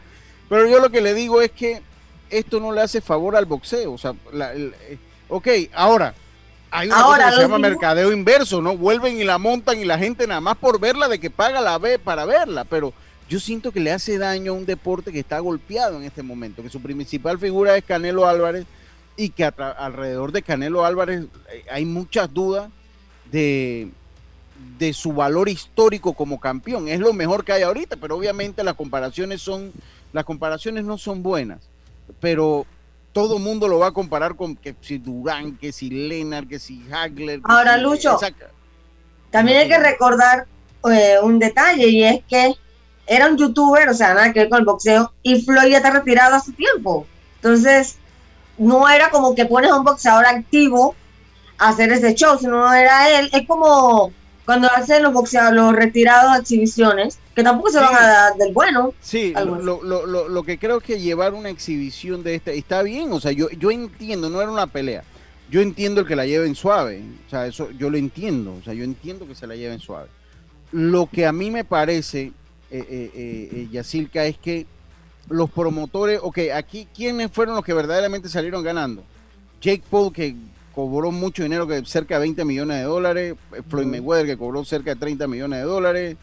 [0.50, 1.80] Pero yo lo que le digo es que
[2.28, 3.94] esto no le hace favor al boxeo.
[3.94, 4.98] O sea, la- el- eh,
[5.30, 6.12] ok, ahora,
[6.70, 8.76] hay una Ahora, cosa que se llama mismo- mercadeo inverso, ¿no?
[8.76, 11.78] Vuelven y la montan y la gente nada más por verla de que paga la
[11.78, 12.92] ve para verla, pero
[13.30, 16.62] yo siento que le hace daño a un deporte que está golpeado en este momento,
[16.62, 18.66] que su principal figura es Canelo Álvarez
[19.16, 22.68] y que alrededor de Canelo Álvarez eh, hay muchas dudas
[23.30, 23.88] de,
[24.78, 26.88] de su valor histórico como campeón.
[26.88, 29.72] Es lo mejor que hay ahorita, pero obviamente las comparaciones son,
[30.12, 31.60] las comparaciones no son buenas.
[32.20, 32.66] Pero
[33.12, 36.84] todo mundo lo va a comparar con que si Durán, que si Lennart, que si
[36.90, 37.40] Hagler.
[37.44, 38.32] Ahora, si- Lucho, esa-
[39.30, 40.46] También hay que recordar
[40.92, 42.54] eh, un detalle y es que
[43.10, 45.90] era un youtuber, o sea, nada que ver con el boxeo, y Floyd ya está
[45.90, 47.08] retirado hace tiempo.
[47.42, 47.96] Entonces,
[48.56, 50.94] no era como que pones a un boxeador activo
[51.58, 53.28] a hacer ese show, sino era él.
[53.32, 54.12] Es como
[54.44, 58.94] cuando hacen los boxeadores, los retirados exhibiciones, que tampoco se van a dar del bueno.
[59.00, 62.84] Sí, lo, lo, lo, lo que creo es que llevar una exhibición de esta, está
[62.84, 65.02] bien, o sea, yo, yo entiendo, no era una pelea,
[65.50, 68.72] yo entiendo el que la lleven suave, o sea, eso yo lo entiendo, o sea,
[68.72, 70.08] yo entiendo que se la lleven suave.
[70.70, 72.32] Lo que a mí me parece,
[72.70, 74.66] eh, eh, eh, eh, Yacilca, es que
[75.28, 79.02] los promotores, ok, aquí, ¿quiénes fueron los que verdaderamente salieron ganando?
[79.60, 80.34] Jake Paul, que
[80.74, 83.34] cobró mucho dinero, que cerca de 20 millones de dólares,
[83.68, 83.86] Floyd.
[83.86, 86.16] Mayweather, que cobró cerca de 30 millones de dólares,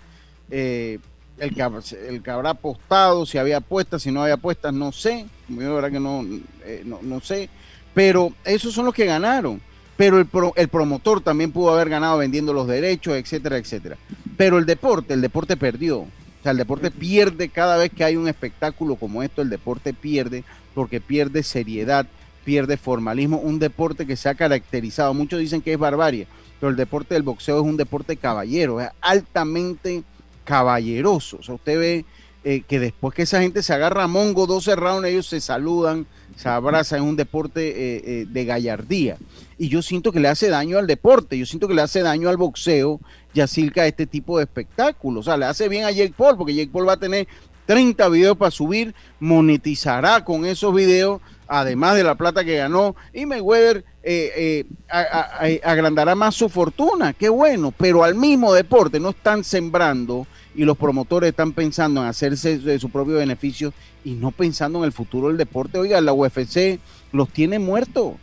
[0.49, 0.99] eh,
[1.37, 1.61] el, que,
[2.09, 5.69] el que habrá apostado, si había apuestas, si no había apuestas, no sé, yo la
[5.69, 6.25] verdad que no,
[6.65, 7.49] eh, no, no sé,
[7.93, 9.61] pero esos son los que ganaron.
[9.95, 13.97] Pero el, pro- el promotor también pudo haber ganado vendiendo los derechos, etcétera, etcétera.
[14.37, 16.05] Pero el deporte, el deporte perdió.
[16.47, 20.45] Sea, el deporte pierde cada vez que hay un espectáculo como esto, el deporte pierde
[20.73, 22.07] porque pierde seriedad,
[22.45, 23.35] pierde formalismo.
[23.39, 26.25] Un deporte que se ha caracterizado, muchos dicen que es barbarie,
[26.57, 30.03] pero el deporte del boxeo es un deporte caballero, es altamente
[30.45, 31.35] caballeroso.
[31.41, 32.05] O sea, usted ve
[32.45, 36.07] eh, que después que esa gente se agarra a mongo 12 rounds, ellos se saludan,
[36.37, 39.17] se abrazan, es un deporte eh, eh, de gallardía.
[39.57, 42.29] Y yo siento que le hace daño al deporte, yo siento que le hace daño
[42.29, 42.99] al boxeo,
[43.33, 45.21] Yacilca, este tipo de espectáculos.
[45.21, 47.27] O sea, le hace bien a Jake Paul, porque Jake Paul va a tener
[47.65, 53.25] 30 videos para subir, monetizará con esos videos, además de la plata que ganó, y
[53.25, 59.43] Mayweather eh, eh, agrandará más su fortuna, qué bueno, pero al mismo deporte no están
[59.43, 64.79] sembrando y los promotores están pensando en hacerse de su propio beneficio y no pensando
[64.79, 65.77] en el futuro del deporte.
[65.77, 66.79] Oiga, la UFC
[67.13, 68.15] los tiene muertos,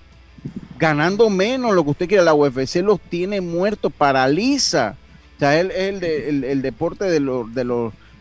[0.79, 4.97] ganando menos lo que usted quiera, la UFC los tiene muertos, paraliza.
[5.37, 7.65] O sea, es el, el el- deporte de los, de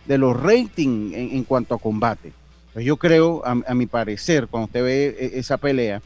[0.06, 2.34] de ratings en, cuanto a combate.
[2.74, 6.02] Pues yo creo, a, mi parecer, cuando usted ve e- esa pelea,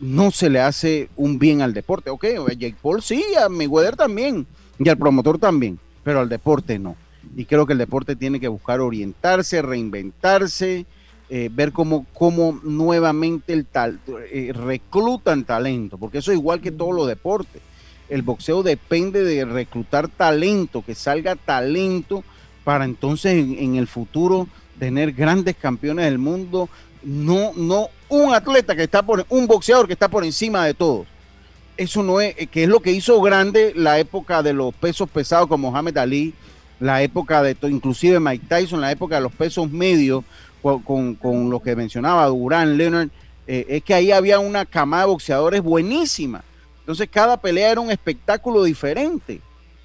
[0.00, 2.10] no se le hace un bien al deporte.
[2.10, 2.24] Ok,
[2.58, 4.44] Jake Paul sí, a Mayweather también,
[4.78, 6.96] y al promotor también, pero al deporte no.
[7.36, 10.86] Y creo que el deporte tiene que buscar orientarse, reinventarse,
[11.30, 13.98] eh, ver cómo, cómo nuevamente el tal,
[14.30, 17.62] eh, reclutan talento, porque eso es igual que todos los deportes.
[18.08, 22.22] El boxeo depende de reclutar talento, que salga talento
[22.62, 24.48] para entonces en, el futuro
[24.78, 26.68] tener grandes campeones del mundo.
[27.02, 31.06] No, no un atleta que está por, un boxeador que está por encima de todos.
[31.76, 35.48] Eso no es, que es lo que hizo grande la época de los pesos pesados
[35.48, 36.34] con Mohamed Ali,
[36.80, 40.24] la época de, inclusive Mike Tyson, la época de los pesos medios,
[40.62, 43.10] con, con, lo que mencionaba Durán, Leonard,
[43.46, 46.42] eh, es que ahí había una camada de boxeadores buenísima.
[46.80, 49.40] Entonces cada pelea era un espectáculo diferente.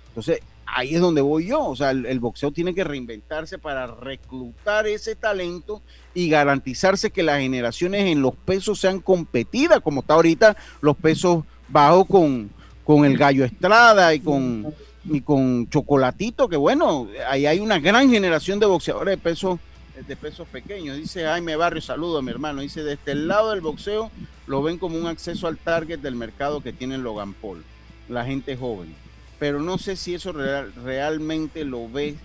[0.10, 1.66] Entonces ahí es donde voy yo.
[1.66, 5.82] O sea, el, boxeo tiene que reinventarse para reclutar ese talento
[6.14, 11.44] y garantizarse que las generaciones en los pesos sean competidas, como está ahorita los pesos
[11.68, 12.50] bajos con,
[12.84, 14.74] con el Gallo Estrada y con,
[15.10, 19.60] y con Chocolatito, que bueno, ahí hay una gran generación de boxeadores de pesos
[20.08, 20.96] de pesos pequeños.
[20.96, 22.62] Dice Jaime Barrio, saludo a mi hermano.
[22.62, 24.10] Dice, desde el este lado del boxeo
[24.48, 27.66] lo ven como un acceso al target del mercado que tiene Logan Paul,
[28.08, 28.96] la gente joven
[29.40, 32.16] pero no sé si eso realmente lo ve,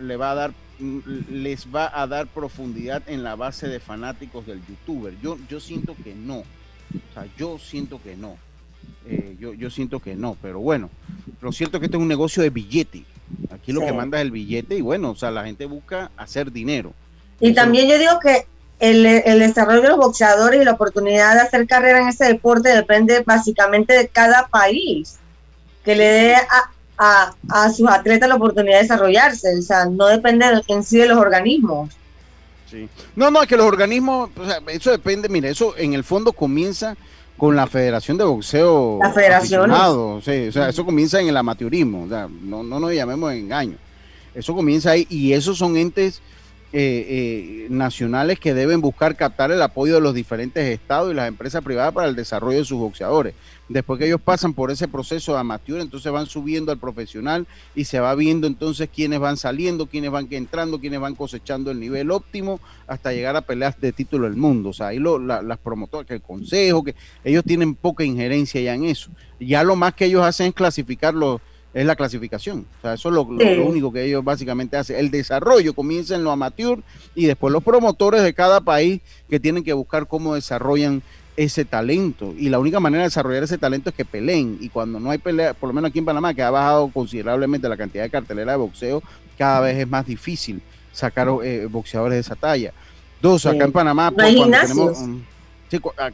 [0.00, 0.54] le va a dar,
[1.30, 5.14] les va a dar profundidad en la base de fanáticos del youtuber.
[5.22, 6.38] Yo, yo siento que no.
[6.38, 8.38] O sea, yo siento que no.
[9.06, 10.90] Eh, yo, yo siento que no, pero bueno,
[11.40, 13.04] lo cierto es que esto es un negocio de billete.
[13.50, 16.52] Aquí lo que manda es el billete y bueno, o sea, la gente busca hacer
[16.52, 16.92] dinero.
[17.40, 18.46] Y también yo digo que
[18.78, 22.68] el, el, desarrollo de los boxeadores y la oportunidad de hacer carrera en ese deporte
[22.68, 25.18] depende básicamente de cada país
[25.84, 26.34] que le dé
[26.98, 29.58] a, a, sus atletas la oportunidad de desarrollarse.
[29.58, 31.90] O sea, no depende en sí de los organismos.
[32.70, 32.88] Sí.
[33.16, 36.32] No, no, es que los organismos, o sea, eso depende, mire, eso en el fondo
[36.32, 36.96] comienza
[37.36, 38.98] con la Federación de Boxeo.
[39.02, 39.70] La Federación.
[40.22, 43.76] Sí, o sea, eso comienza en el amateurismo, o sea, no, no nos llamemos engaño.
[44.34, 46.22] Eso comienza ahí y esos son entes
[46.74, 51.28] eh, eh, nacionales que deben buscar captar el apoyo de los diferentes estados y las
[51.28, 53.34] empresas privadas para el desarrollo de sus boxeadores.
[53.68, 57.84] Después que ellos pasan por ese proceso de amateur, entonces van subiendo al profesional y
[57.84, 62.10] se va viendo entonces quiénes van saliendo, quiénes van entrando, quiénes van cosechando el nivel
[62.10, 64.70] óptimo hasta llegar a peleas de título del mundo.
[64.70, 68.84] O sea, ahí las promotoras, que el consejo, que ellos tienen poca injerencia ya en
[68.84, 69.10] eso.
[69.38, 71.40] Ya lo más que ellos hacen es clasificarlo
[71.74, 72.66] es la clasificación.
[72.78, 74.96] O sea, eso es lo, lo, único que ellos básicamente hacen.
[74.96, 76.80] El desarrollo comienza en lo amateur
[77.14, 81.02] y después los promotores de cada país que tienen que buscar cómo desarrollan
[81.36, 82.34] ese talento.
[82.36, 84.58] Y la única manera de desarrollar ese talento es que peleen.
[84.60, 87.68] Y cuando no hay pelea, por lo menos aquí en Panamá, que ha bajado considerablemente
[87.68, 89.02] la cantidad de cartelera de boxeo,
[89.38, 90.60] cada vez es más difícil
[90.92, 92.72] sacar eh, boxeadores de esa talla.
[93.20, 94.98] Dos, acá en Panamá, pues, cuando tenemos,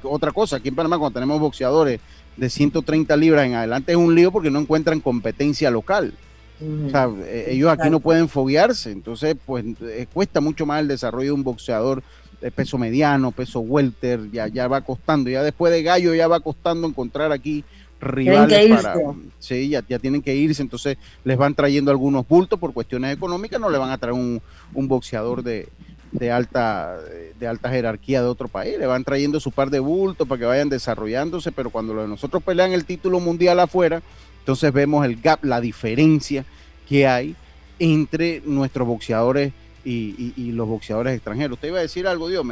[0.03, 2.01] otra cosa, aquí en Panamá cuando tenemos boxeadores
[2.39, 6.15] de 130 libras en adelante es un lío porque no encuentran competencia local.
[6.61, 10.89] O sea, eh, ellos aquí no pueden foguearse, entonces pues eh, cuesta mucho más el
[10.89, 12.03] desarrollo de un boxeador
[12.41, 16.41] de peso mediano, peso welter, ya, ya va costando, ya después de Gallo ya va
[16.41, 17.65] costando encontrar aquí
[18.01, 18.95] rivales para
[19.39, 23.61] sí, ya, ya tienen que irse, entonces les van trayendo algunos bultos por cuestiones económicas,
[23.61, 24.41] no le van a traer un,
[24.73, 25.69] boxeador de,
[26.13, 26.99] de alta
[27.39, 30.45] de alta jerarquía de otro país, le van trayendo su par de bultos para que
[30.45, 34.03] vayan desarrollándose, pero cuando los de nosotros pelean el título mundial afuera,
[34.41, 36.45] entonces vemos el gap, la diferencia
[36.89, 37.37] que hay
[37.79, 39.53] entre nuestros boxeadores
[39.85, 41.57] y, los boxeadores extranjeros.
[41.57, 42.45] ¿Usted iba a decir algo, Dios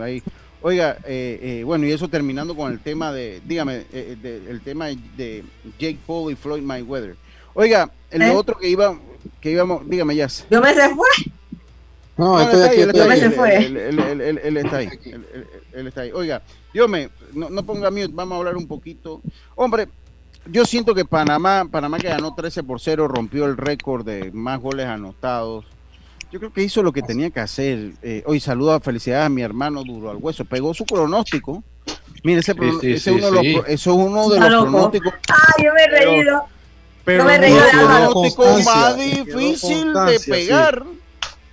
[0.00, 0.22] Ahí.
[0.62, 4.88] Oiga, eh, eh, bueno, y eso terminando con el tema de, dígame, eh, el tema
[5.16, 5.42] de
[5.78, 7.16] Jake Paul y Floyd Mayweather.
[7.54, 8.98] Oiga, el otro que iba,
[9.40, 10.28] que íbamos, dígame, ya.
[10.50, 11.08] Yo me se fue.
[12.16, 13.04] No, estoy aquí, él, está
[14.76, 14.90] ahí.
[15.72, 16.10] Él, está ahí.
[16.12, 16.42] Oiga,
[16.74, 16.90] Dios
[17.32, 19.22] no, no ponga mute, vamos a hablar un poquito.
[19.54, 19.88] Hombre,
[20.46, 24.60] yo siento que Panamá, Panamá que ganó 13 por 0, rompió el récord de más
[24.60, 25.64] goles anotados.
[26.32, 27.92] Yo creo que hizo lo que tenía que hacer.
[28.02, 30.44] Eh, hoy saludo a felicidades a mi hermano Duro al Hueso.
[30.44, 31.64] Pegó su pronóstico.
[32.22, 35.14] Mire, ese, ese uno de los, eso es uno de los pronósticos.
[35.30, 36.22] Ah, yo me he reído.
[36.22, 36.59] Pero,
[37.06, 40.82] me he reído de pronóstico más difícil de pegar.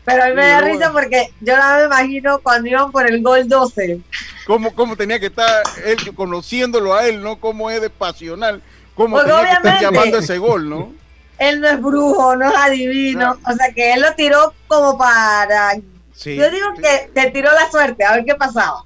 [0.05, 3.21] Pero a mí me da risa porque yo no me imagino cuando iban por el
[3.21, 3.99] gol 12.
[4.45, 7.37] ¿Cómo, cómo tenía que estar él conociéndolo a él, no?
[7.37, 8.61] Cómo es de pasional
[8.95, 10.91] ¿Cómo Porque tenía que estar llamando ese gol, no?
[11.39, 13.37] Él no es brujo, no es adivino.
[13.45, 15.75] O sea que él lo tiró como para.
[15.75, 18.83] Yo digo que te tiró la suerte, a ver qué pasaba.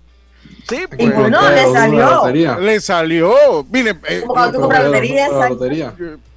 [0.67, 2.59] Sí, pues, y no, le salió.
[2.59, 3.65] Le salió.
[3.71, 5.93] Mire, eh, como cuando tú lotería.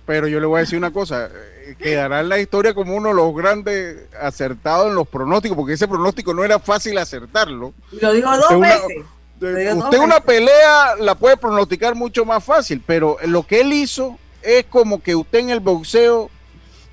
[0.06, 1.30] Pero yo le voy a decir una cosa.
[1.32, 5.72] Eh, quedará en la historia como uno de los grandes acertados en los pronósticos, porque
[5.74, 7.72] ese pronóstico no era fácil acertarlo.
[7.90, 9.04] lo digo dos veces
[9.40, 14.64] usted una pelea la puede pronosticar mucho más fácil, pero lo que él hizo es
[14.66, 16.30] como que usted en el boxeo,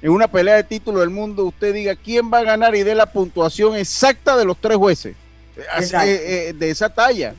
[0.02, 2.96] en una pelea de título del mundo, usted diga quién va a ganar y dé
[2.96, 5.16] la puntuación exacta de los tres jueces
[5.58, 7.36] eh, eh, de esa talla.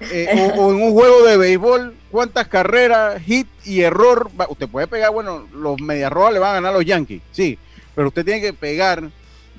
[0.00, 4.30] Eh, o, en un juego de béisbol, cuántas carreras, hit y error.
[4.48, 7.58] Usted puede pegar, bueno, los mediarrojas le van a ganar a los Yankees, sí,
[7.94, 9.10] pero usted tiene que pegar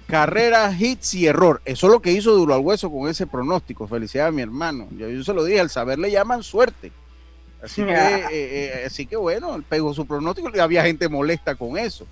[0.07, 1.61] carrera, hits y error.
[1.65, 3.87] Eso es lo que hizo Duro al Hueso con ese pronóstico.
[3.87, 4.87] Felicidades a mi hermano.
[4.91, 6.91] Yo, se lo dije, al saber le llaman suerte.
[7.61, 11.77] Así que, eh, eh, así que bueno, pegó su pronóstico y había gente molesta con
[11.77, 12.07] eso.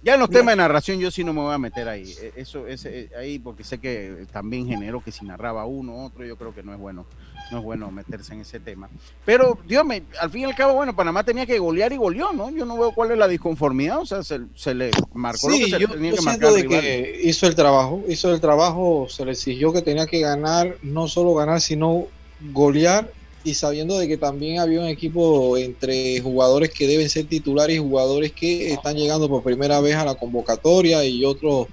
[0.00, 2.14] Ya en los temas de narración yo sí no me voy a meter ahí.
[2.20, 6.24] E, eso es eh, ahí porque sé que también generó que si narraba uno otro,
[6.24, 7.04] yo creo que no es bueno,
[7.50, 8.88] no es bueno meterse en ese tema.
[9.24, 12.32] Pero Dios me, al fin y al cabo, bueno, Panamá tenía que golear y goleó,
[12.32, 12.50] ¿no?
[12.50, 14.38] Yo no veo cuál es la disconformidad, o sea, se,
[14.74, 16.52] le marcó lo que se tenía que marcar.
[16.52, 20.76] De que hizo el trabajo, hizo el trabajo, se le exigió que tenía que ganar,
[20.82, 22.06] no solo ganar, sino
[22.52, 23.10] golear
[23.48, 27.80] y sabiendo de que también había un equipo entre jugadores que deben ser titulares y
[27.80, 31.66] jugadores que están llegando por primera vez a la convocatoria y otros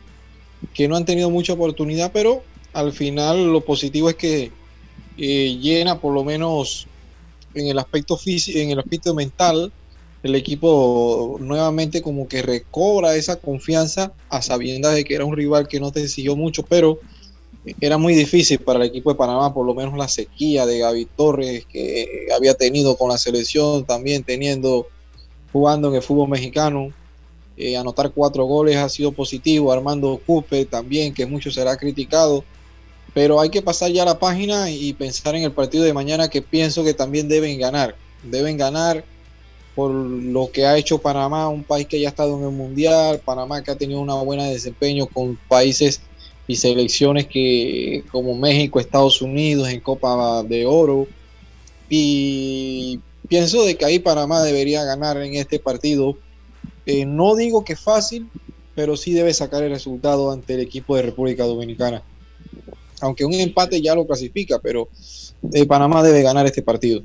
[0.73, 4.51] que no han tenido mucha oportunidad, pero al final lo positivo es que
[5.17, 6.87] eh, llena por lo menos
[7.53, 9.71] en el aspecto físico, en el aspecto mental,
[10.23, 15.67] el equipo nuevamente como que recobra esa confianza a sabiendas de que era un rival
[15.67, 16.99] que no te exigió mucho, pero
[17.81, 21.05] era muy difícil para el equipo de Panamá, por lo menos la sequía de Gaby
[21.15, 24.87] Torres que había tenido con la selección, también teniendo,
[25.51, 26.93] jugando en el fútbol mexicano.
[27.57, 29.71] Eh, anotar cuatro goles ha sido positivo.
[29.71, 32.43] Armando Cupe también, que mucho será criticado.
[33.13, 36.41] Pero hay que pasar ya la página y pensar en el partido de mañana que
[36.41, 37.95] pienso que también deben ganar.
[38.23, 39.05] Deben ganar
[39.73, 43.21] por lo que ha hecho Panamá, un país que ya ha estado en el Mundial,
[43.23, 46.01] Panamá que ha tenido un buen desempeño con países
[46.47, 51.07] y selecciones que como México, Estados Unidos en Copa de Oro.
[51.89, 56.17] Y pienso de que ahí Panamá debería ganar en este partido.
[56.85, 58.29] Eh, no digo que fácil,
[58.75, 62.03] pero sí debe sacar el resultado ante el equipo de República Dominicana.
[63.01, 64.89] Aunque un empate ya lo clasifica, pero
[65.53, 67.01] eh, Panamá debe ganar este partido.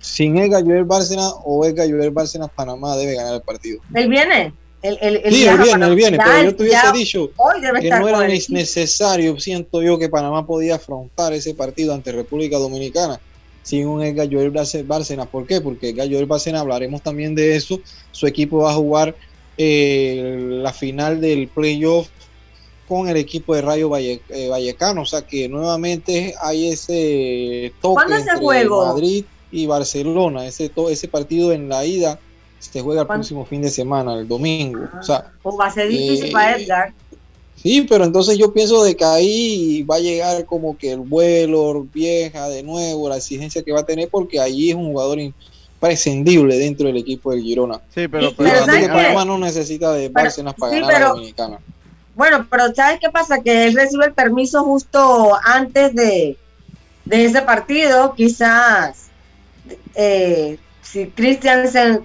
[0.00, 3.80] Sin Edgar Joel Bárcena o Edgar Joel Bárcena, Panamá debe ganar el partido.
[3.94, 4.52] Él viene.
[4.84, 7.30] El, el, sí, él viene, él viene, pero yo te hubiese dicho
[7.80, 13.18] que no era necesario, siento yo, que Panamá podía afrontar ese partido ante República Dominicana
[13.62, 15.26] sin un Edgar Joel Bárcenas.
[15.28, 15.62] ¿Por qué?
[15.62, 17.80] Porque Edgar Joel Bárcenas, hablaremos también de eso,
[18.12, 19.16] su equipo va a jugar
[19.56, 22.08] eh, la final del playoff
[22.86, 28.02] con el equipo de Rayo Valle, eh, Vallecano, o sea que nuevamente hay ese toque
[28.12, 32.20] entre Madrid y Barcelona, ese, ese partido en la ida
[32.70, 34.88] se juega el próximo fin de semana, el domingo.
[34.98, 36.92] O sea, pues va a ser difícil para eh, Edgar.
[37.56, 41.86] Sí, pero entonces yo pienso de que ahí va a llegar como que el vuelo
[41.92, 46.58] vieja de nuevo, la exigencia que va a tener, porque allí es un jugador imprescindible
[46.58, 47.80] dentro del equipo del Girona.
[47.94, 51.58] Sí, pero, pero, Panamá no necesita de Bárcenas para ganar a la Dominicana.
[52.14, 53.42] Bueno, pero ¿sabes qué pasa?
[53.42, 56.36] Que él recibe el permiso justo antes de,
[57.04, 59.08] de ese partido, quizás
[59.94, 62.04] eh, si Christiansen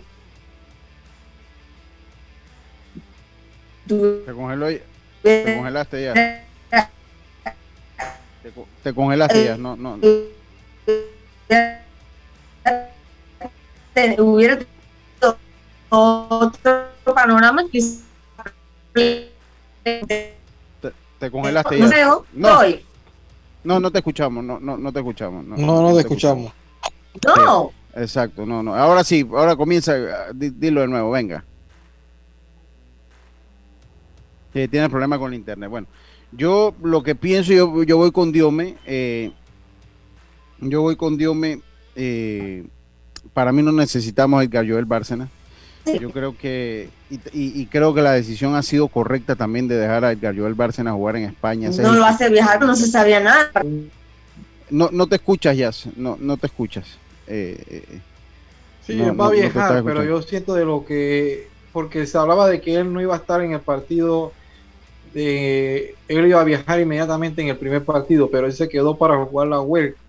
[3.89, 4.67] Te congeló
[5.23, 6.13] Te congelaste ya.
[8.83, 9.57] Te, congelaste ya.
[9.57, 9.99] No, no.
[14.19, 14.59] Hubiera
[15.89, 17.81] otro panorama que
[18.93, 19.31] te,
[21.19, 21.85] te congelaste ya.
[22.33, 22.61] No,
[23.63, 25.43] no, no te escuchamos, no, no, no te escuchamos.
[25.43, 26.53] No, no, no te escuchamos.
[27.25, 27.71] No.
[27.95, 28.75] exacto, no, no.
[28.75, 31.43] Ahora sí, ahora comienza, dilo de nuevo, venga.
[34.53, 35.69] Que tiene problemas con el internet.
[35.69, 35.87] Bueno,
[36.31, 39.31] yo lo que pienso, yo, yo voy con Diome, eh,
[40.59, 41.61] yo voy con Diome,
[41.95, 42.65] eh,
[43.33, 45.29] para mí no necesitamos el Joel Bárcena.
[45.99, 46.89] Yo creo que,
[47.33, 50.91] y, creo que la decisión ha sido correcta también de dejar a Edgar Joel Bárcena
[50.91, 51.69] jugar en España.
[51.69, 53.49] No lo hace viajar, no se sabía nada.
[54.69, 56.85] No, no te escuchas, ya no, no te escuchas.
[57.27, 58.01] Eh, eh
[58.85, 62.75] sí, va a viajar, pero yo siento de lo que, porque se hablaba de que
[62.75, 64.31] él no iba a estar en el partido
[65.13, 69.47] él iba a viajar inmediatamente en el primer partido, pero él se quedó para jugar
[69.47, 69.99] la vuelta.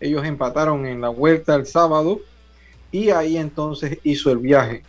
[0.00, 2.20] Ellos empataron en la vuelta el sábado
[2.92, 4.82] y ahí entonces hizo el viaje.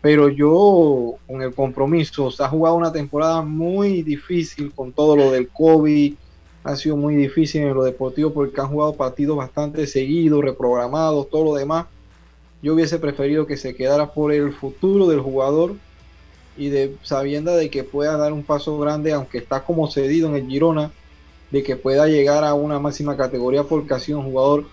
[0.00, 5.30] Pero yo con el compromiso, se ha jugado una temporada muy difícil con todo lo
[5.30, 6.14] del COVID,
[6.62, 11.44] ha sido muy difícil en lo deportivo porque han jugado partidos bastante seguidos, reprogramados, todo
[11.44, 11.86] lo demás.
[12.62, 15.74] Yo hubiese preferido que se quedara por el futuro del jugador
[16.56, 20.36] y de sabiendo de que pueda dar un paso grande, aunque está como cedido en
[20.36, 20.92] el Girona,
[21.50, 24.66] de que pueda llegar a una máxima categoría porque ha sido un jugador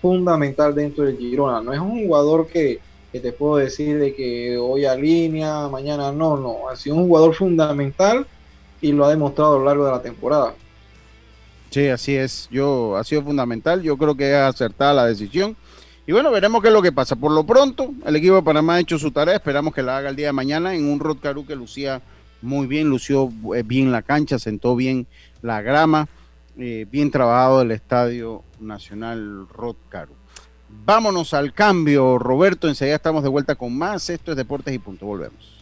[0.00, 1.60] fundamental dentro del Girona.
[1.60, 2.80] No es un jugador que,
[3.12, 6.68] que te puedo decir de que hoy a línea, mañana no, no.
[6.68, 8.26] Ha sido un jugador fundamental
[8.80, 10.54] y lo ha demostrado a lo largo de la temporada.
[11.70, 12.48] Sí, así es.
[12.50, 13.82] Yo ha sido fundamental.
[13.82, 15.56] Yo creo que es acertada la decisión.
[16.08, 17.16] Y bueno, veremos qué es lo que pasa.
[17.16, 19.34] Por lo pronto, el equipo de Panamá ha hecho su tarea.
[19.34, 22.00] Esperamos que la haga el día de mañana en un Rod Caru que lucía
[22.40, 25.06] muy bien, lució eh, bien la cancha, sentó bien
[25.42, 26.08] la grama,
[26.56, 30.14] eh, bien trabajado el Estadio Nacional Rod Caru.
[30.86, 32.68] Vámonos al cambio, Roberto.
[32.68, 34.08] Enseguida estamos de vuelta con más.
[34.08, 35.04] Esto es Deportes y Punto.
[35.04, 35.57] Volvemos.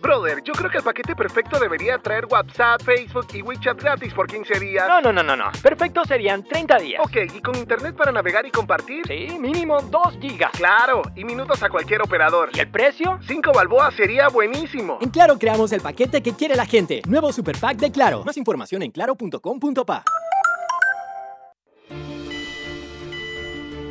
[0.00, 4.28] Brother, yo creo que el paquete perfecto debería traer WhatsApp, Facebook y WeChat gratis por
[4.28, 4.86] 15 días.
[4.86, 5.50] No, no, no, no, no.
[5.60, 7.02] Perfecto serían 30 días.
[7.04, 9.04] Ok, ¿y con internet para navegar y compartir?
[9.08, 10.52] Sí, mínimo 2 gigas.
[10.52, 12.50] Claro, y minutos a cualquier operador.
[12.54, 13.18] ¿Y el precio?
[13.26, 14.98] 5 balboas sería buenísimo.
[15.00, 17.02] En Claro creamos el paquete que quiere la gente.
[17.08, 18.22] Nuevo Super Pack de Claro.
[18.24, 20.04] Más información en claro.com.pa.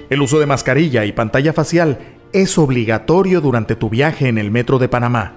[0.09, 1.99] El uso de mascarilla y pantalla facial
[2.31, 5.33] es obligatorio durante tu viaje en el metro de Panamá.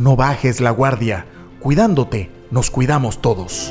[0.00, 1.26] No bajes la guardia.
[1.60, 3.70] Cuidándote, nos cuidamos todos.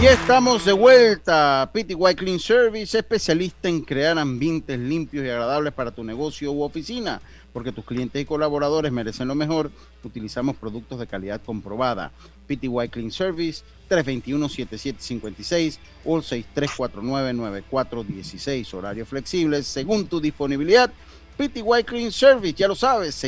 [0.00, 1.68] Y estamos de vuelta.
[1.72, 7.20] PTY Clean Service, especialista en crear ambientes limpios y agradables para tu negocio u oficina.
[7.52, 9.72] Porque tus clientes y colaboradores merecen lo mejor,
[10.04, 12.12] utilizamos productos de calidad comprobada.
[12.46, 18.72] PTY Clean Service, 321-7756 o 6349-9416.
[18.74, 20.92] Horarios flexibles según tu disponibilidad.
[21.36, 23.20] PTY Clean Service, ya lo sabes,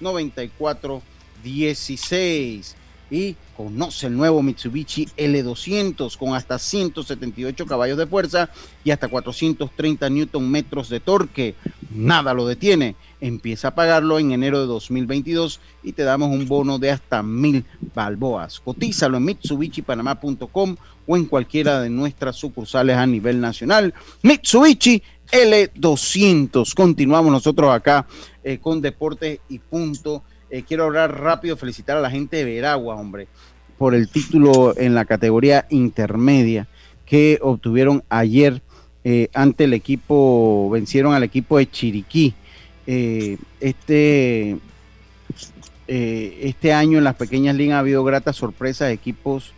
[0.00, 2.74] 6349-9416
[3.10, 8.50] y conoce el nuevo Mitsubishi L200 con hasta 178 caballos de fuerza
[8.82, 11.54] y hasta 430 newton metros de torque.
[11.94, 12.96] Nada lo detiene.
[13.20, 17.64] Empieza a pagarlo en enero de 2022 y te damos un bono de hasta mil
[17.94, 18.58] balboas.
[18.58, 23.94] Cotízalo en mitsubishipanamá.com o en cualquiera de nuestras sucursales a nivel nacional.
[24.22, 26.74] Mitsubishi L200.
[26.74, 28.08] Continuamos nosotros acá
[28.42, 32.96] eh, con Deportes y Punto eh, quiero hablar rápido, felicitar a la gente de Veragua,
[32.96, 33.26] hombre,
[33.82, 36.68] por el título en la categoría intermedia
[37.04, 38.62] que obtuvieron ayer
[39.02, 42.32] eh, ante el equipo, vencieron al equipo de Chiriquí.
[42.86, 44.56] Eh, este,
[45.88, 49.52] este año en las pequeñas ligas ha habido gratas sorpresas de equipos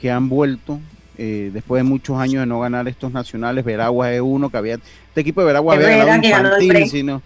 [0.00, 0.80] que han vuelto
[1.18, 3.66] después de muchos años de no ganar estos nacionales.
[3.66, 7.22] Veragua es uno que había, este equipo de Veragua había ganado infantil, sino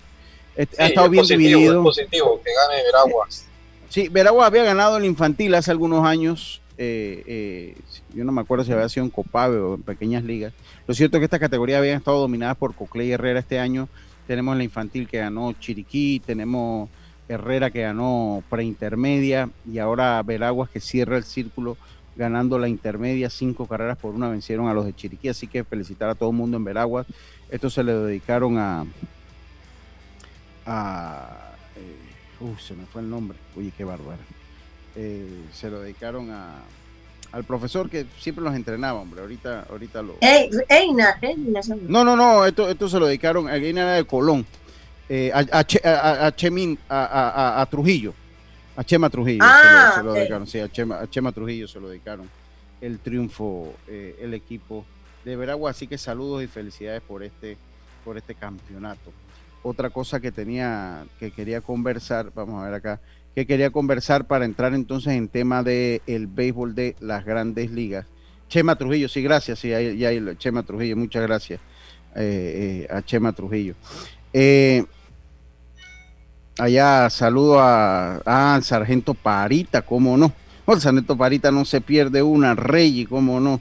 [0.58, 1.78] ha estado bien dividido.
[1.78, 3.46] Es positivo que gane Veraguas.
[3.92, 6.62] Sí, Veraguas había ganado el infantil hace algunos años.
[6.78, 7.76] Eh, eh,
[8.14, 10.54] yo no me acuerdo si había sido en Copave o en pequeñas ligas.
[10.86, 13.90] Lo cierto es que esta categoría había estado dominada por Cocley Herrera este año.
[14.26, 16.88] Tenemos la infantil que ganó Chiriquí, tenemos
[17.28, 21.76] Herrera que ganó preintermedia y ahora Veraguas que cierra el círculo
[22.16, 26.08] ganando la intermedia, cinco carreras por una vencieron a los de Chiriquí, así que felicitar
[26.08, 27.06] a todo el mundo en Veraguas.
[27.50, 28.86] Esto se le dedicaron a.
[32.42, 33.38] Eh, uh, se me fue el nombre.
[33.56, 34.18] Oye, qué bárbaro.
[34.96, 36.62] Eh, se lo dedicaron a,
[37.32, 39.20] al profesor que siempre los entrenaba, hombre.
[39.20, 40.16] Ahorita, ahorita lo.
[40.20, 41.18] Eina,
[41.88, 42.44] No, no, no.
[42.44, 44.44] Esto, esto se lo dedicaron a Eina de Colón.
[45.08, 46.26] Eh, a, a,
[47.60, 48.14] a, Trujillo.
[48.76, 50.46] A Chema Trujillo ah, se, lo, dedicaron.
[50.46, 52.28] Sí, a Chema, a Chema Trujillo se lo dedicaron
[52.80, 54.84] el triunfo, eh, el equipo
[55.24, 55.70] de Veragua.
[55.70, 57.58] Así que saludos y felicidades por este,
[58.04, 59.12] por este campeonato
[59.62, 63.00] otra cosa que tenía, que quería conversar, vamos a ver acá,
[63.34, 68.06] que quería conversar para entrar entonces en tema del el béisbol de las grandes ligas.
[68.48, 71.60] Chema Trujillo, sí, gracias, sí, ahí, ahí Chema Trujillo, muchas gracias
[72.14, 73.74] eh, eh, a Chema Trujillo.
[74.32, 74.84] Eh,
[76.58, 80.32] allá saludo a, al sargento Parita, cómo no.
[80.78, 83.60] Saneto Parita no se pierde una, Rey, cómo no.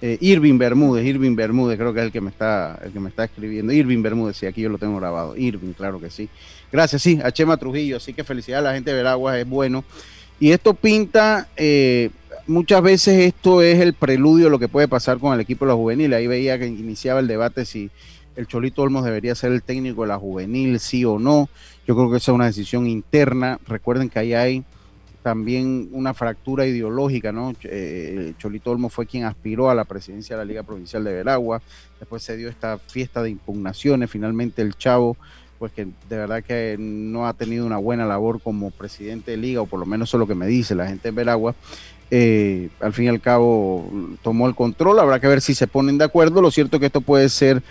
[0.00, 3.08] Eh, Irving Bermúdez, Irving Bermúdez, creo que es el que me está, el que me
[3.08, 3.72] está escribiendo.
[3.72, 5.36] Irving Bermúdez, sí, aquí yo lo tengo grabado.
[5.36, 6.28] Irving, claro que sí.
[6.70, 9.84] Gracias, sí, a Chema Trujillo, así que felicidades a la gente de Veragua, es bueno.
[10.38, 12.10] Y esto pinta, eh,
[12.46, 15.70] muchas veces esto es el preludio de lo que puede pasar con el equipo de
[15.70, 16.14] la juvenil.
[16.14, 17.90] Ahí veía que iniciaba el debate si
[18.36, 21.48] el Cholito Olmos debería ser el técnico de la juvenil, sí o no.
[21.88, 23.58] Yo creo que esa es una decisión interna.
[23.66, 24.64] Recuerden que ahí hay
[25.22, 27.52] también una fractura ideológica, ¿no?
[27.62, 31.60] Eh, Cholito Olmo fue quien aspiró a la presidencia de la Liga Provincial de Veragua,
[31.98, 35.16] después se dio esta fiesta de impugnaciones, finalmente el Chavo,
[35.58, 39.60] pues que de verdad que no ha tenido una buena labor como presidente de Liga,
[39.60, 41.54] o por lo menos eso es lo que me dice la gente de Veragua,
[42.10, 43.90] eh, al fin y al cabo
[44.22, 46.86] tomó el control, habrá que ver si se ponen de acuerdo, lo cierto es que
[46.86, 47.62] esto puede ser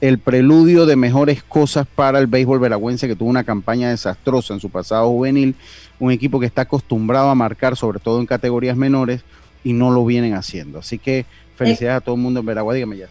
[0.00, 4.60] el preludio de mejores cosas para el béisbol veragüense que tuvo una campaña desastrosa en
[4.60, 5.56] su pasado juvenil
[5.98, 9.22] un equipo que está acostumbrado a marcar, sobre todo en categorías menores,
[9.64, 10.78] y no lo vienen haciendo.
[10.78, 11.24] Así que
[11.56, 13.08] felicidades a todo el mundo en Veragua, dígame ya.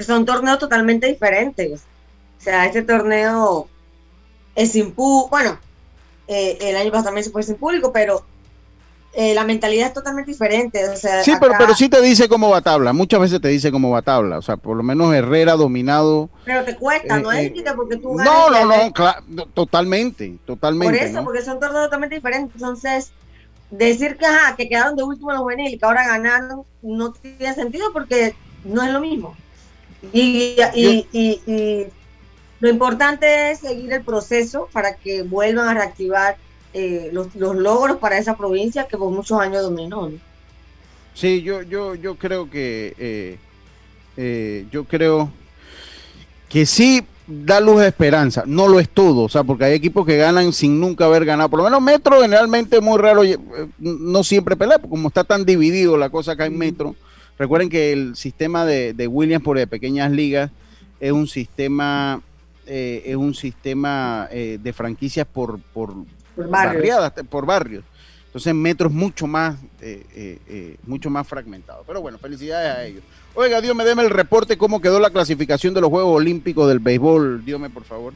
[0.00, 1.80] Son torneos totalmente diferentes.
[2.38, 3.68] O sea, este torneo
[4.54, 5.58] es sin público, bueno,
[6.28, 8.24] eh, el año pasado también se fue sin público, pero
[9.14, 10.88] eh, la mentalidad es totalmente diferente.
[10.88, 12.92] O sea, sí, pero, pero sí te dice cómo va tabla.
[12.92, 14.38] Muchas veces te dice cómo va tabla.
[14.38, 16.28] O sea, por lo menos Herrera dominado.
[16.44, 18.32] Pero te cuesta, no es eh, porque tú ganas.
[18.32, 19.22] No, no, no, claro,
[19.54, 20.98] totalmente, totalmente.
[20.98, 22.54] Por eso, porque son torneos totalmente diferentes.
[22.54, 23.10] Entonces,
[23.70, 27.12] decir que, ajá, que quedaron de último en los juvenil y que ahora ganaron, no
[27.12, 28.34] tiene sentido porque
[28.64, 29.34] no es lo mismo.
[30.12, 31.86] Y, y, y, y
[32.60, 36.36] lo importante es seguir el proceso para que vuelvan a reactivar
[36.74, 40.10] eh, los, logros para esa provincia que por muchos años dominó.
[41.14, 43.38] Sí, yo, yo, yo creo que eh,
[44.16, 45.30] eh, yo creo
[46.48, 48.44] que sí da luz de esperanza.
[48.46, 51.48] No lo es todo, o sea, porque hay equipos que ganan sin nunca haber ganado.
[51.48, 53.22] Por lo menos Metro generalmente muy raro,
[53.78, 56.94] no siempre pelea, como está tan dividido la cosa acá en Metro.
[57.38, 60.50] Recuerden que el sistema de, de Williams por de pequeñas ligas
[61.00, 62.20] es un sistema
[62.70, 65.94] es un sistema de franquicias por, por,
[66.38, 67.12] por barrios.
[67.28, 67.84] por barrios.
[68.26, 71.82] Entonces Metro es mucho más, eh, eh, eh, mucho más fragmentado.
[71.86, 73.02] Pero bueno, felicidades a ellos.
[73.34, 76.78] Oiga, Dios me deme el reporte cómo quedó la clasificación de los Juegos Olímpicos del
[76.78, 77.44] béisbol.
[77.44, 78.12] Dígame, por favor.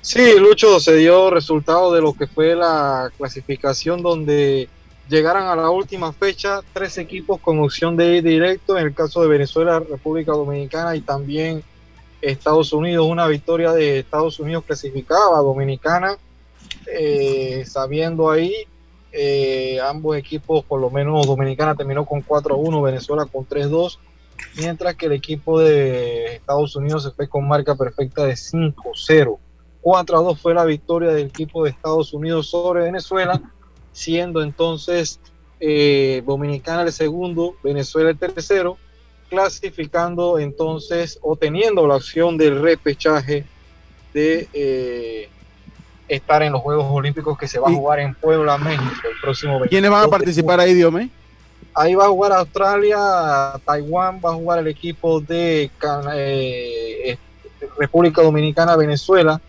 [0.00, 4.68] Sí, Lucho, se dio resultado de lo que fue la clasificación donde
[5.08, 9.22] llegaron a la última fecha tres equipos con opción de ir directo, en el caso
[9.22, 11.62] de Venezuela, República Dominicana y también
[12.22, 16.16] Estados Unidos, una victoria de Estados Unidos clasificaba Dominicana,
[16.86, 18.54] eh, sabiendo ahí,
[19.10, 23.98] eh, ambos equipos, por lo menos Dominicana terminó con 4-1, Venezuela con 3-2,
[24.56, 29.38] mientras que el equipo de Estados Unidos se fue con marca perfecta de 5-0.
[29.82, 33.42] 4-2 fue la victoria del equipo de Estados Unidos sobre Venezuela,
[33.92, 35.18] siendo entonces
[35.58, 38.78] eh, Dominicana el segundo, Venezuela el tercero,
[39.32, 43.46] clasificando entonces o teniendo la opción del repechaje
[44.12, 45.30] de eh,
[46.06, 49.54] estar en los Juegos Olímpicos que se va a jugar en Puebla, México, el próximo
[49.54, 49.70] 20.
[49.70, 51.08] ¿Quiénes van a participar ahí, Diome?
[51.72, 52.98] Ahí va a jugar Australia,
[53.64, 55.70] Taiwán, va a jugar el equipo de
[56.14, 57.16] eh,
[57.78, 59.40] República Dominicana, Venezuela.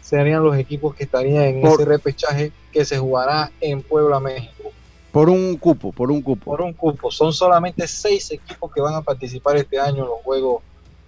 [0.00, 4.72] Serían los equipos que estarían en ese repechaje que se jugará en Puebla, México.
[5.12, 6.44] Por un cupo, por un cupo.
[6.44, 7.10] Por un cupo.
[7.10, 10.62] Son solamente seis equipos que van a participar este año en los Juegos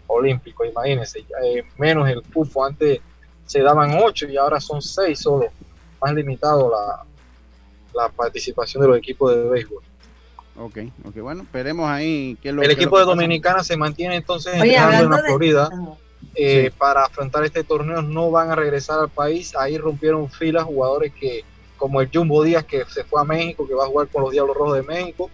[0.07, 0.67] Olímpicos.
[0.67, 2.65] Imagínense, eh, menos el cupo.
[2.65, 3.01] Antes
[3.45, 5.47] se daban ocho y ahora son seis solo.
[6.01, 7.05] Más limitado la,
[7.95, 9.83] la participación de los equipos de béisbol.
[10.61, 12.37] Ok, ok, bueno, esperemos ahí.
[12.43, 15.71] Qué lo, el equipo de Dominicana se mantiene entonces en la Florida.
[16.35, 19.55] Eh, para afrontar este torneo no van a regresar al país.
[19.57, 21.45] Ahí rompieron filas jugadores que
[21.79, 24.33] como el Jumbo Díaz que se fue a México, que va a jugar con los
[24.33, 25.31] Diablos Rojos de México.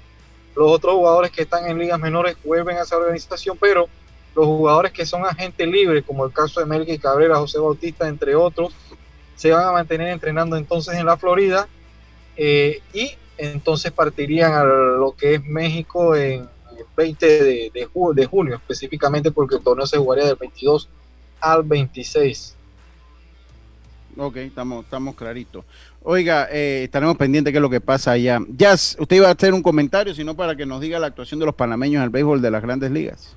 [0.54, 3.88] Los otros jugadores que están en ligas menores vuelven a esa organización, pero
[4.36, 8.36] los jugadores que son agentes libres, como el caso de Melqui Cabrera, José Bautista, entre
[8.36, 8.72] otros,
[9.34, 11.66] se van a mantener entrenando entonces en la Florida
[12.36, 18.26] eh, y entonces partirían a lo que es México en el 20 de, de, de
[18.26, 20.88] junio, específicamente porque el torneo se jugaría del 22
[21.40, 22.56] al 26.
[24.16, 25.64] Ok, estamos, estamos claritos.
[26.06, 28.38] Oiga, eh, estaremos pendientes de qué es lo que pasa allá.
[28.48, 31.46] Jazz, usted iba a hacer un comentario, sino para que nos diga la actuación de
[31.46, 33.34] los panameños en el béisbol de las grandes ligas.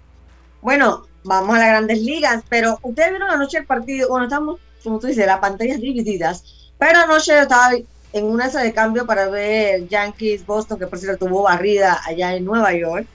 [0.61, 4.99] Bueno, vamos a las grandes ligas, pero ustedes vieron anoche el partido, bueno, estamos, como
[4.99, 7.71] tú dices, las pantallas divididas, pero anoche yo estaba
[8.11, 12.35] en una sala de cambio para ver Yankees Boston, que por cierto tuvo barrida allá
[12.35, 13.07] en Nueva York.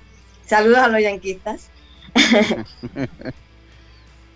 [0.47, 1.69] Saludos a los yanquistas.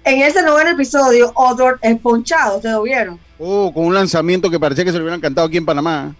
[0.04, 3.25] en ese noveno episodio, Odor es ponchado, ¿ustedes lo vieron?
[3.38, 6.14] Oh, con un lanzamiento que parecía que se lo hubieran cantado aquí en Panamá.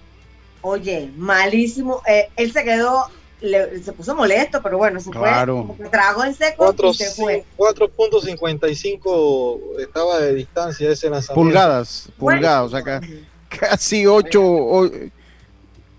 [0.62, 2.02] Oye, malísimo.
[2.06, 3.04] Eh, él se quedó,
[3.40, 5.74] le- se puso molesto, pero bueno, se Claro.
[5.76, 7.44] fue, tragó en seco Cuatro- y se fue.
[7.56, 11.34] 4.55 estaba de distancia ese lanzamiento.
[11.42, 13.00] Pulgadas, pulgadas, o sea, ca-
[13.48, 14.90] casi 8,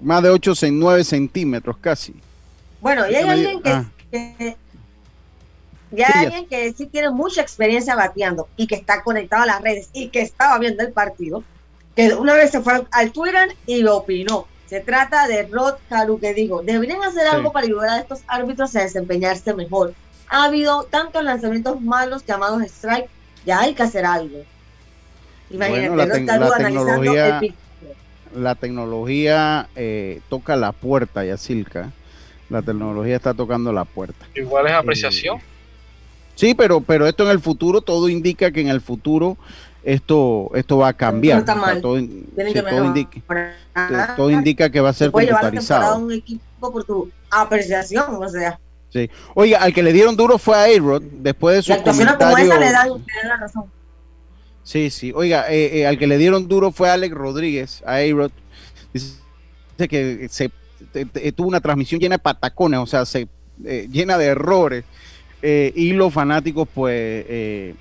[0.01, 2.13] más de 8, 9 centímetros casi.
[2.82, 3.86] Bueno, y hay alguien que, ah.
[4.11, 4.57] que-
[5.95, 6.19] y hay Sí, ya.
[6.21, 10.09] alguien que sí tiene mucha experiencia bateando y que está conectado a las redes y
[10.09, 11.43] que estaba viendo el partido,
[11.95, 14.47] que una vez se fue al Twitter y lo opinó.
[14.67, 17.35] Se trata de Rod Caru que dijo, deberían hacer Sí.
[17.35, 19.93] algo para ayudar a estos árbitros a desempeñarse mejor.
[20.29, 23.07] Ha habido tantos lanzamientos malos llamados strike,
[23.45, 24.39] ya hay que hacer algo.
[25.49, 27.55] Imagínate, Bueno, la Rod tec- Caru la analizando tecnología- el.
[28.35, 31.91] La tecnología eh, toca la puerta, Yacilca.
[32.49, 34.25] La tecnología está tocando la puerta.
[34.35, 35.39] Igual es apreciación.
[36.38, 39.38] Sí, pero, pero esto en el futuro, todo indica que en el futuro
[39.83, 41.43] esto, esto va a cambiar.
[41.45, 42.03] No O sea, todo, sí,
[42.38, 45.97] indica, todo indica que va a ser temporada a computarizado.
[45.97, 48.59] un equipo por tu apreciación, o sea,
[48.89, 49.09] Sí.
[49.33, 52.38] Oiga, al que le dieron duro fue a A-Rod después de su como comentario.
[52.38, 53.65] esa le dan, le dan la razón.
[54.63, 55.11] Sí, sí.
[55.13, 58.31] Oiga, eh, eh, al que le dieron duro fue Alex Rodríguez, a A-Rod.
[58.93, 60.51] Dice que se
[60.93, 63.27] te- te- tuvo una transmisión llena de patacones, o sea, se,
[63.65, 64.85] eh, llena de errores.
[65.41, 67.75] Eh, y los fanáticos, pues, eh,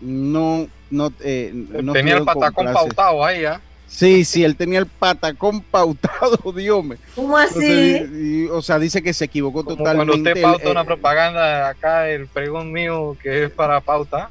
[0.00, 2.94] no, no, eh, no Tenía el patacón complacer.
[2.94, 3.60] pautado ahí, ¿ah?
[3.86, 6.96] Sí, sí, él tenía el patacón pautado, Dios mío.
[7.14, 7.58] ¿Cómo así?
[7.64, 10.06] y- y- o sea, dice que se equivocó Como totalmente.
[10.12, 14.30] cuando usted pauta eh, una propaganda acá, el pregón mío que es para pauta.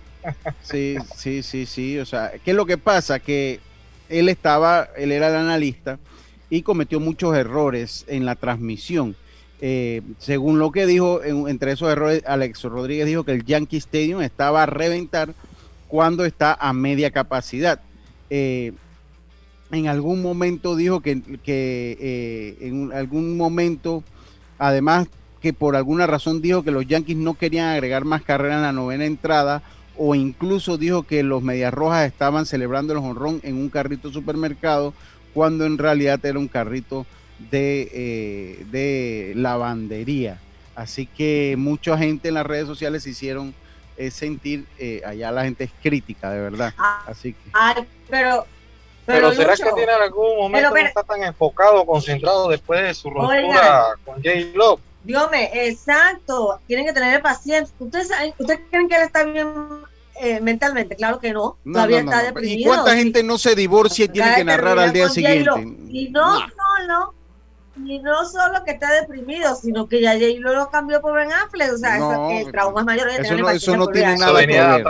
[0.61, 1.99] Sí, sí, sí, sí.
[1.99, 3.19] O sea, ¿qué es lo que pasa?
[3.19, 3.59] Que
[4.09, 5.99] él estaba, él era el analista
[6.49, 9.15] y cometió muchos errores en la transmisión.
[9.61, 13.77] Eh, según lo que dijo, en- entre esos errores, Alex Rodríguez dijo que el Yankee
[13.77, 15.33] Stadium estaba a reventar
[15.87, 17.79] cuando está a media capacidad.
[18.29, 18.73] Eh,
[19.71, 24.03] en algún momento dijo que, eh, en algún momento,
[24.57, 25.07] además
[25.41, 28.71] que por alguna razón dijo que los Yankees no querían agregar más carreras en la
[28.73, 29.63] novena entrada
[29.97, 34.93] o incluso dijo que los Medias Rojas estaban celebrando el honrón en un carrito supermercado
[35.33, 37.05] cuando en realidad era un carrito
[37.49, 40.39] de, eh, de lavandería.
[40.75, 43.53] Así que mucha gente en las redes sociales se hicieron
[43.97, 46.73] eh, sentir, eh, allá la gente es crítica, de verdad.
[47.05, 47.49] Así que...
[47.53, 48.45] Ay, pero,
[49.05, 52.49] Pero, pero, ¿será Lucho, que tiene en algún momento pero- no está tan enfocado, concentrado
[52.49, 54.29] después de su ruptura con J.
[54.55, 54.79] Love?
[55.03, 57.73] Dios mío, exacto, tienen que tener paciencia.
[57.79, 59.47] ¿Ustedes, ¿Ustedes creen que él está bien
[60.21, 60.95] eh, mentalmente?
[60.95, 62.27] Claro que no, No, todavía no, está no, no.
[62.27, 62.59] deprimido.
[62.59, 62.97] ¿Y cuánta sí.
[62.99, 65.49] gente no se divorcia y tiene que narrar al día siguiente?
[65.89, 67.13] Y no solo,
[67.85, 71.73] y no solo que está deprimido, sino que ya J-Lo lo cambió por Ben Affleck.
[71.73, 73.07] O sea, No, eso, el trauma es mayor.
[73.07, 74.85] oye, Eso no, eso no tiene nada que ver.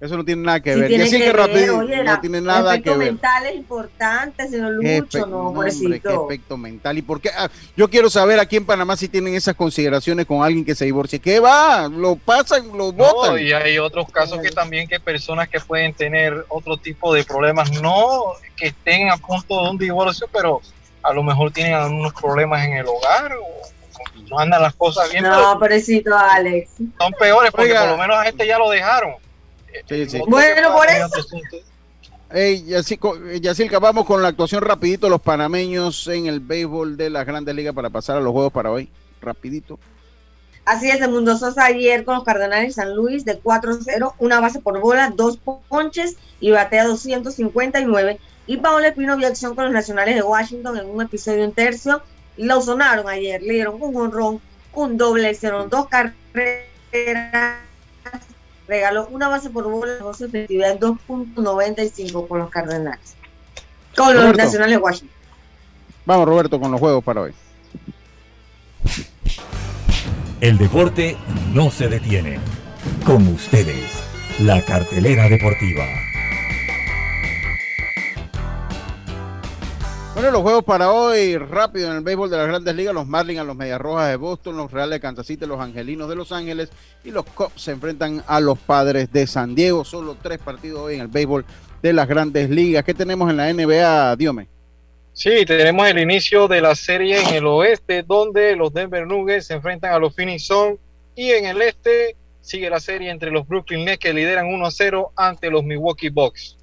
[0.00, 0.88] Eso no tiene nada que Sí ver.
[0.88, 2.98] tiene Decir que que ver, rápido oye, no la- tiene nada que ver.
[2.98, 5.70] mental es importante, señor Lucho, no, no, hombre,
[6.00, 6.96] qué efecto mental.
[6.96, 7.28] ¿Y por qué?
[7.36, 10.86] Ah, yo quiero saber aquí en Panamá si tienen esas consideraciones con alguien que se
[10.86, 11.18] divorcie.
[11.18, 11.86] ¿Qué va?
[11.88, 13.40] Lo pasan, lo No, votan.
[13.40, 17.70] y hay otros casos que también que personas que pueden tener otro tipo de problemas,
[17.82, 18.22] no
[18.56, 20.62] que estén a punto de un divorcio, pero
[21.10, 23.46] a lo mejor tienen algunos problemas en el hogar o
[24.28, 26.70] no andan las cosas bien, No, pero pobrecito Alex.
[26.98, 27.80] son peores porque Oiga.
[27.82, 29.14] por lo menos a este ya lo dejaron.
[29.88, 30.20] Sí, sí.
[30.26, 31.08] Bueno, por eso.
[32.32, 37.10] Ey, Yacico- eh, Yacilca, vamos con la actuación rapidito los panameños en el béisbol de
[37.10, 38.88] las grandes ligas para pasar a los juegos para hoy.
[39.20, 39.78] Rapidito.
[40.64, 44.38] Así es, el Mundo Sosa ayer con los Cardenales de San Luis de 4-0, una
[44.40, 45.38] base por bola, dos
[45.68, 48.20] ponches y batea 259.
[48.46, 52.02] Y Paolo Espino vio acción con los Nacionales de Washington en un episodio en tercio.
[52.36, 54.40] Y lo sonaron ayer, le dieron un honrón,
[54.72, 57.58] un doble, hicieron dos carreras,
[58.66, 63.14] regaló una base por bola, dos efectividad 2.95 con los Cardenales.
[63.96, 64.42] Con los Roberto.
[64.42, 65.16] Nacionales de Washington.
[66.06, 67.34] Vamos, Roberto, con los juegos para hoy.
[70.40, 71.18] El deporte
[71.52, 72.38] no se detiene.
[73.04, 73.90] Con ustedes,
[74.38, 75.84] la cartelera deportiva.
[80.20, 83.44] Los juegos para hoy, rápido en el béisbol de las grandes ligas, los Marlins a
[83.44, 86.70] los Medias Rojas de Boston, los Reales de Kansas City, los Angelinos de Los Ángeles
[87.02, 89.84] y los Cubs se enfrentan a los Padres de San Diego.
[89.84, 91.44] Solo tres partidos hoy en el béisbol
[91.82, 92.84] de las grandes ligas.
[92.84, 94.46] ¿Qué tenemos en la NBA, Diome?
[95.14, 99.54] Sí, tenemos el inicio de la serie en el oeste, donde los Denver Nuggets se
[99.54, 100.78] enfrentan a los Phoenix Suns,
[101.16, 104.70] y en el este sigue la serie entre los Brooklyn Nets que lideran 1 a
[104.70, 106.56] 0 ante los Milwaukee Bucks.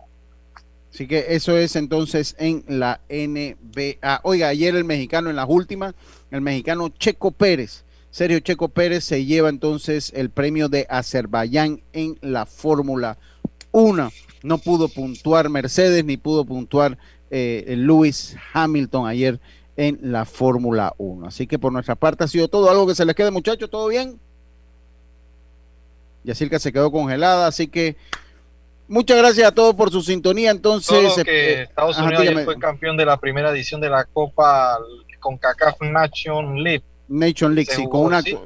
[0.98, 4.22] Así que eso es entonces en la NBA.
[4.24, 5.94] Oiga, ayer el mexicano en las últimas,
[6.32, 12.18] el mexicano Checo Pérez, Sergio Checo Pérez se lleva entonces el premio de Azerbaiyán en
[12.22, 13.20] la Fórmula
[13.74, 14.12] 1.
[14.42, 16.98] No pudo puntuar Mercedes ni pudo puntuar
[17.30, 19.40] eh, Lewis Hamilton ayer
[19.76, 21.28] en la Fórmula 1.
[21.28, 22.72] Así que por nuestra parte ha sido todo.
[22.72, 23.70] ¿Algo que se les quede, muchachos?
[23.70, 24.20] ¿Todo bien?
[26.24, 27.98] Yacirca se quedó congelada, así que
[28.88, 30.52] muchas gracias a todos por su sintonía.
[30.52, 34.78] Entonces, Solo que eh, Estados Unidos fue campeón de la primera edición de la Copa
[35.20, 36.84] con CACAF Nation League.
[37.08, 38.22] Nation League, sí, con una.
[38.22, 38.38] sí.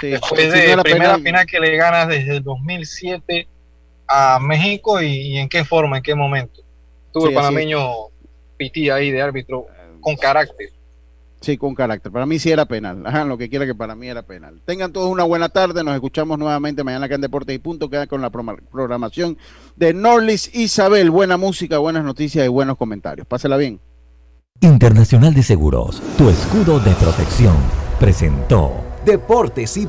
[0.00, 3.46] sí, Después de era primera penal- final que le ganas desde el 2007
[4.06, 6.60] a México y, y en qué forma, en qué momento.
[7.12, 7.88] Tuvo Sí, el panameño
[8.56, 9.66] Pití ahí de árbitro
[10.00, 10.70] con carácter.
[11.40, 12.12] Sí, con carácter.
[12.12, 13.06] Para mí sí era penal.
[13.06, 14.60] Hagan lo que quiera que para mí era penal.
[14.66, 15.82] Tengan todos una buena tarde.
[15.82, 17.88] Nos escuchamos nuevamente mañana acá en Deportes y Punto.
[17.88, 19.38] Quedan con la programación
[19.76, 21.10] de Norlis Isabel.
[21.10, 23.26] Buena música, buenas noticias y buenos comentarios.
[23.26, 23.80] Pásela bien.
[24.60, 27.56] Internacional de Seguros, tu escudo de protección,
[27.98, 29.86] presentó Deportes y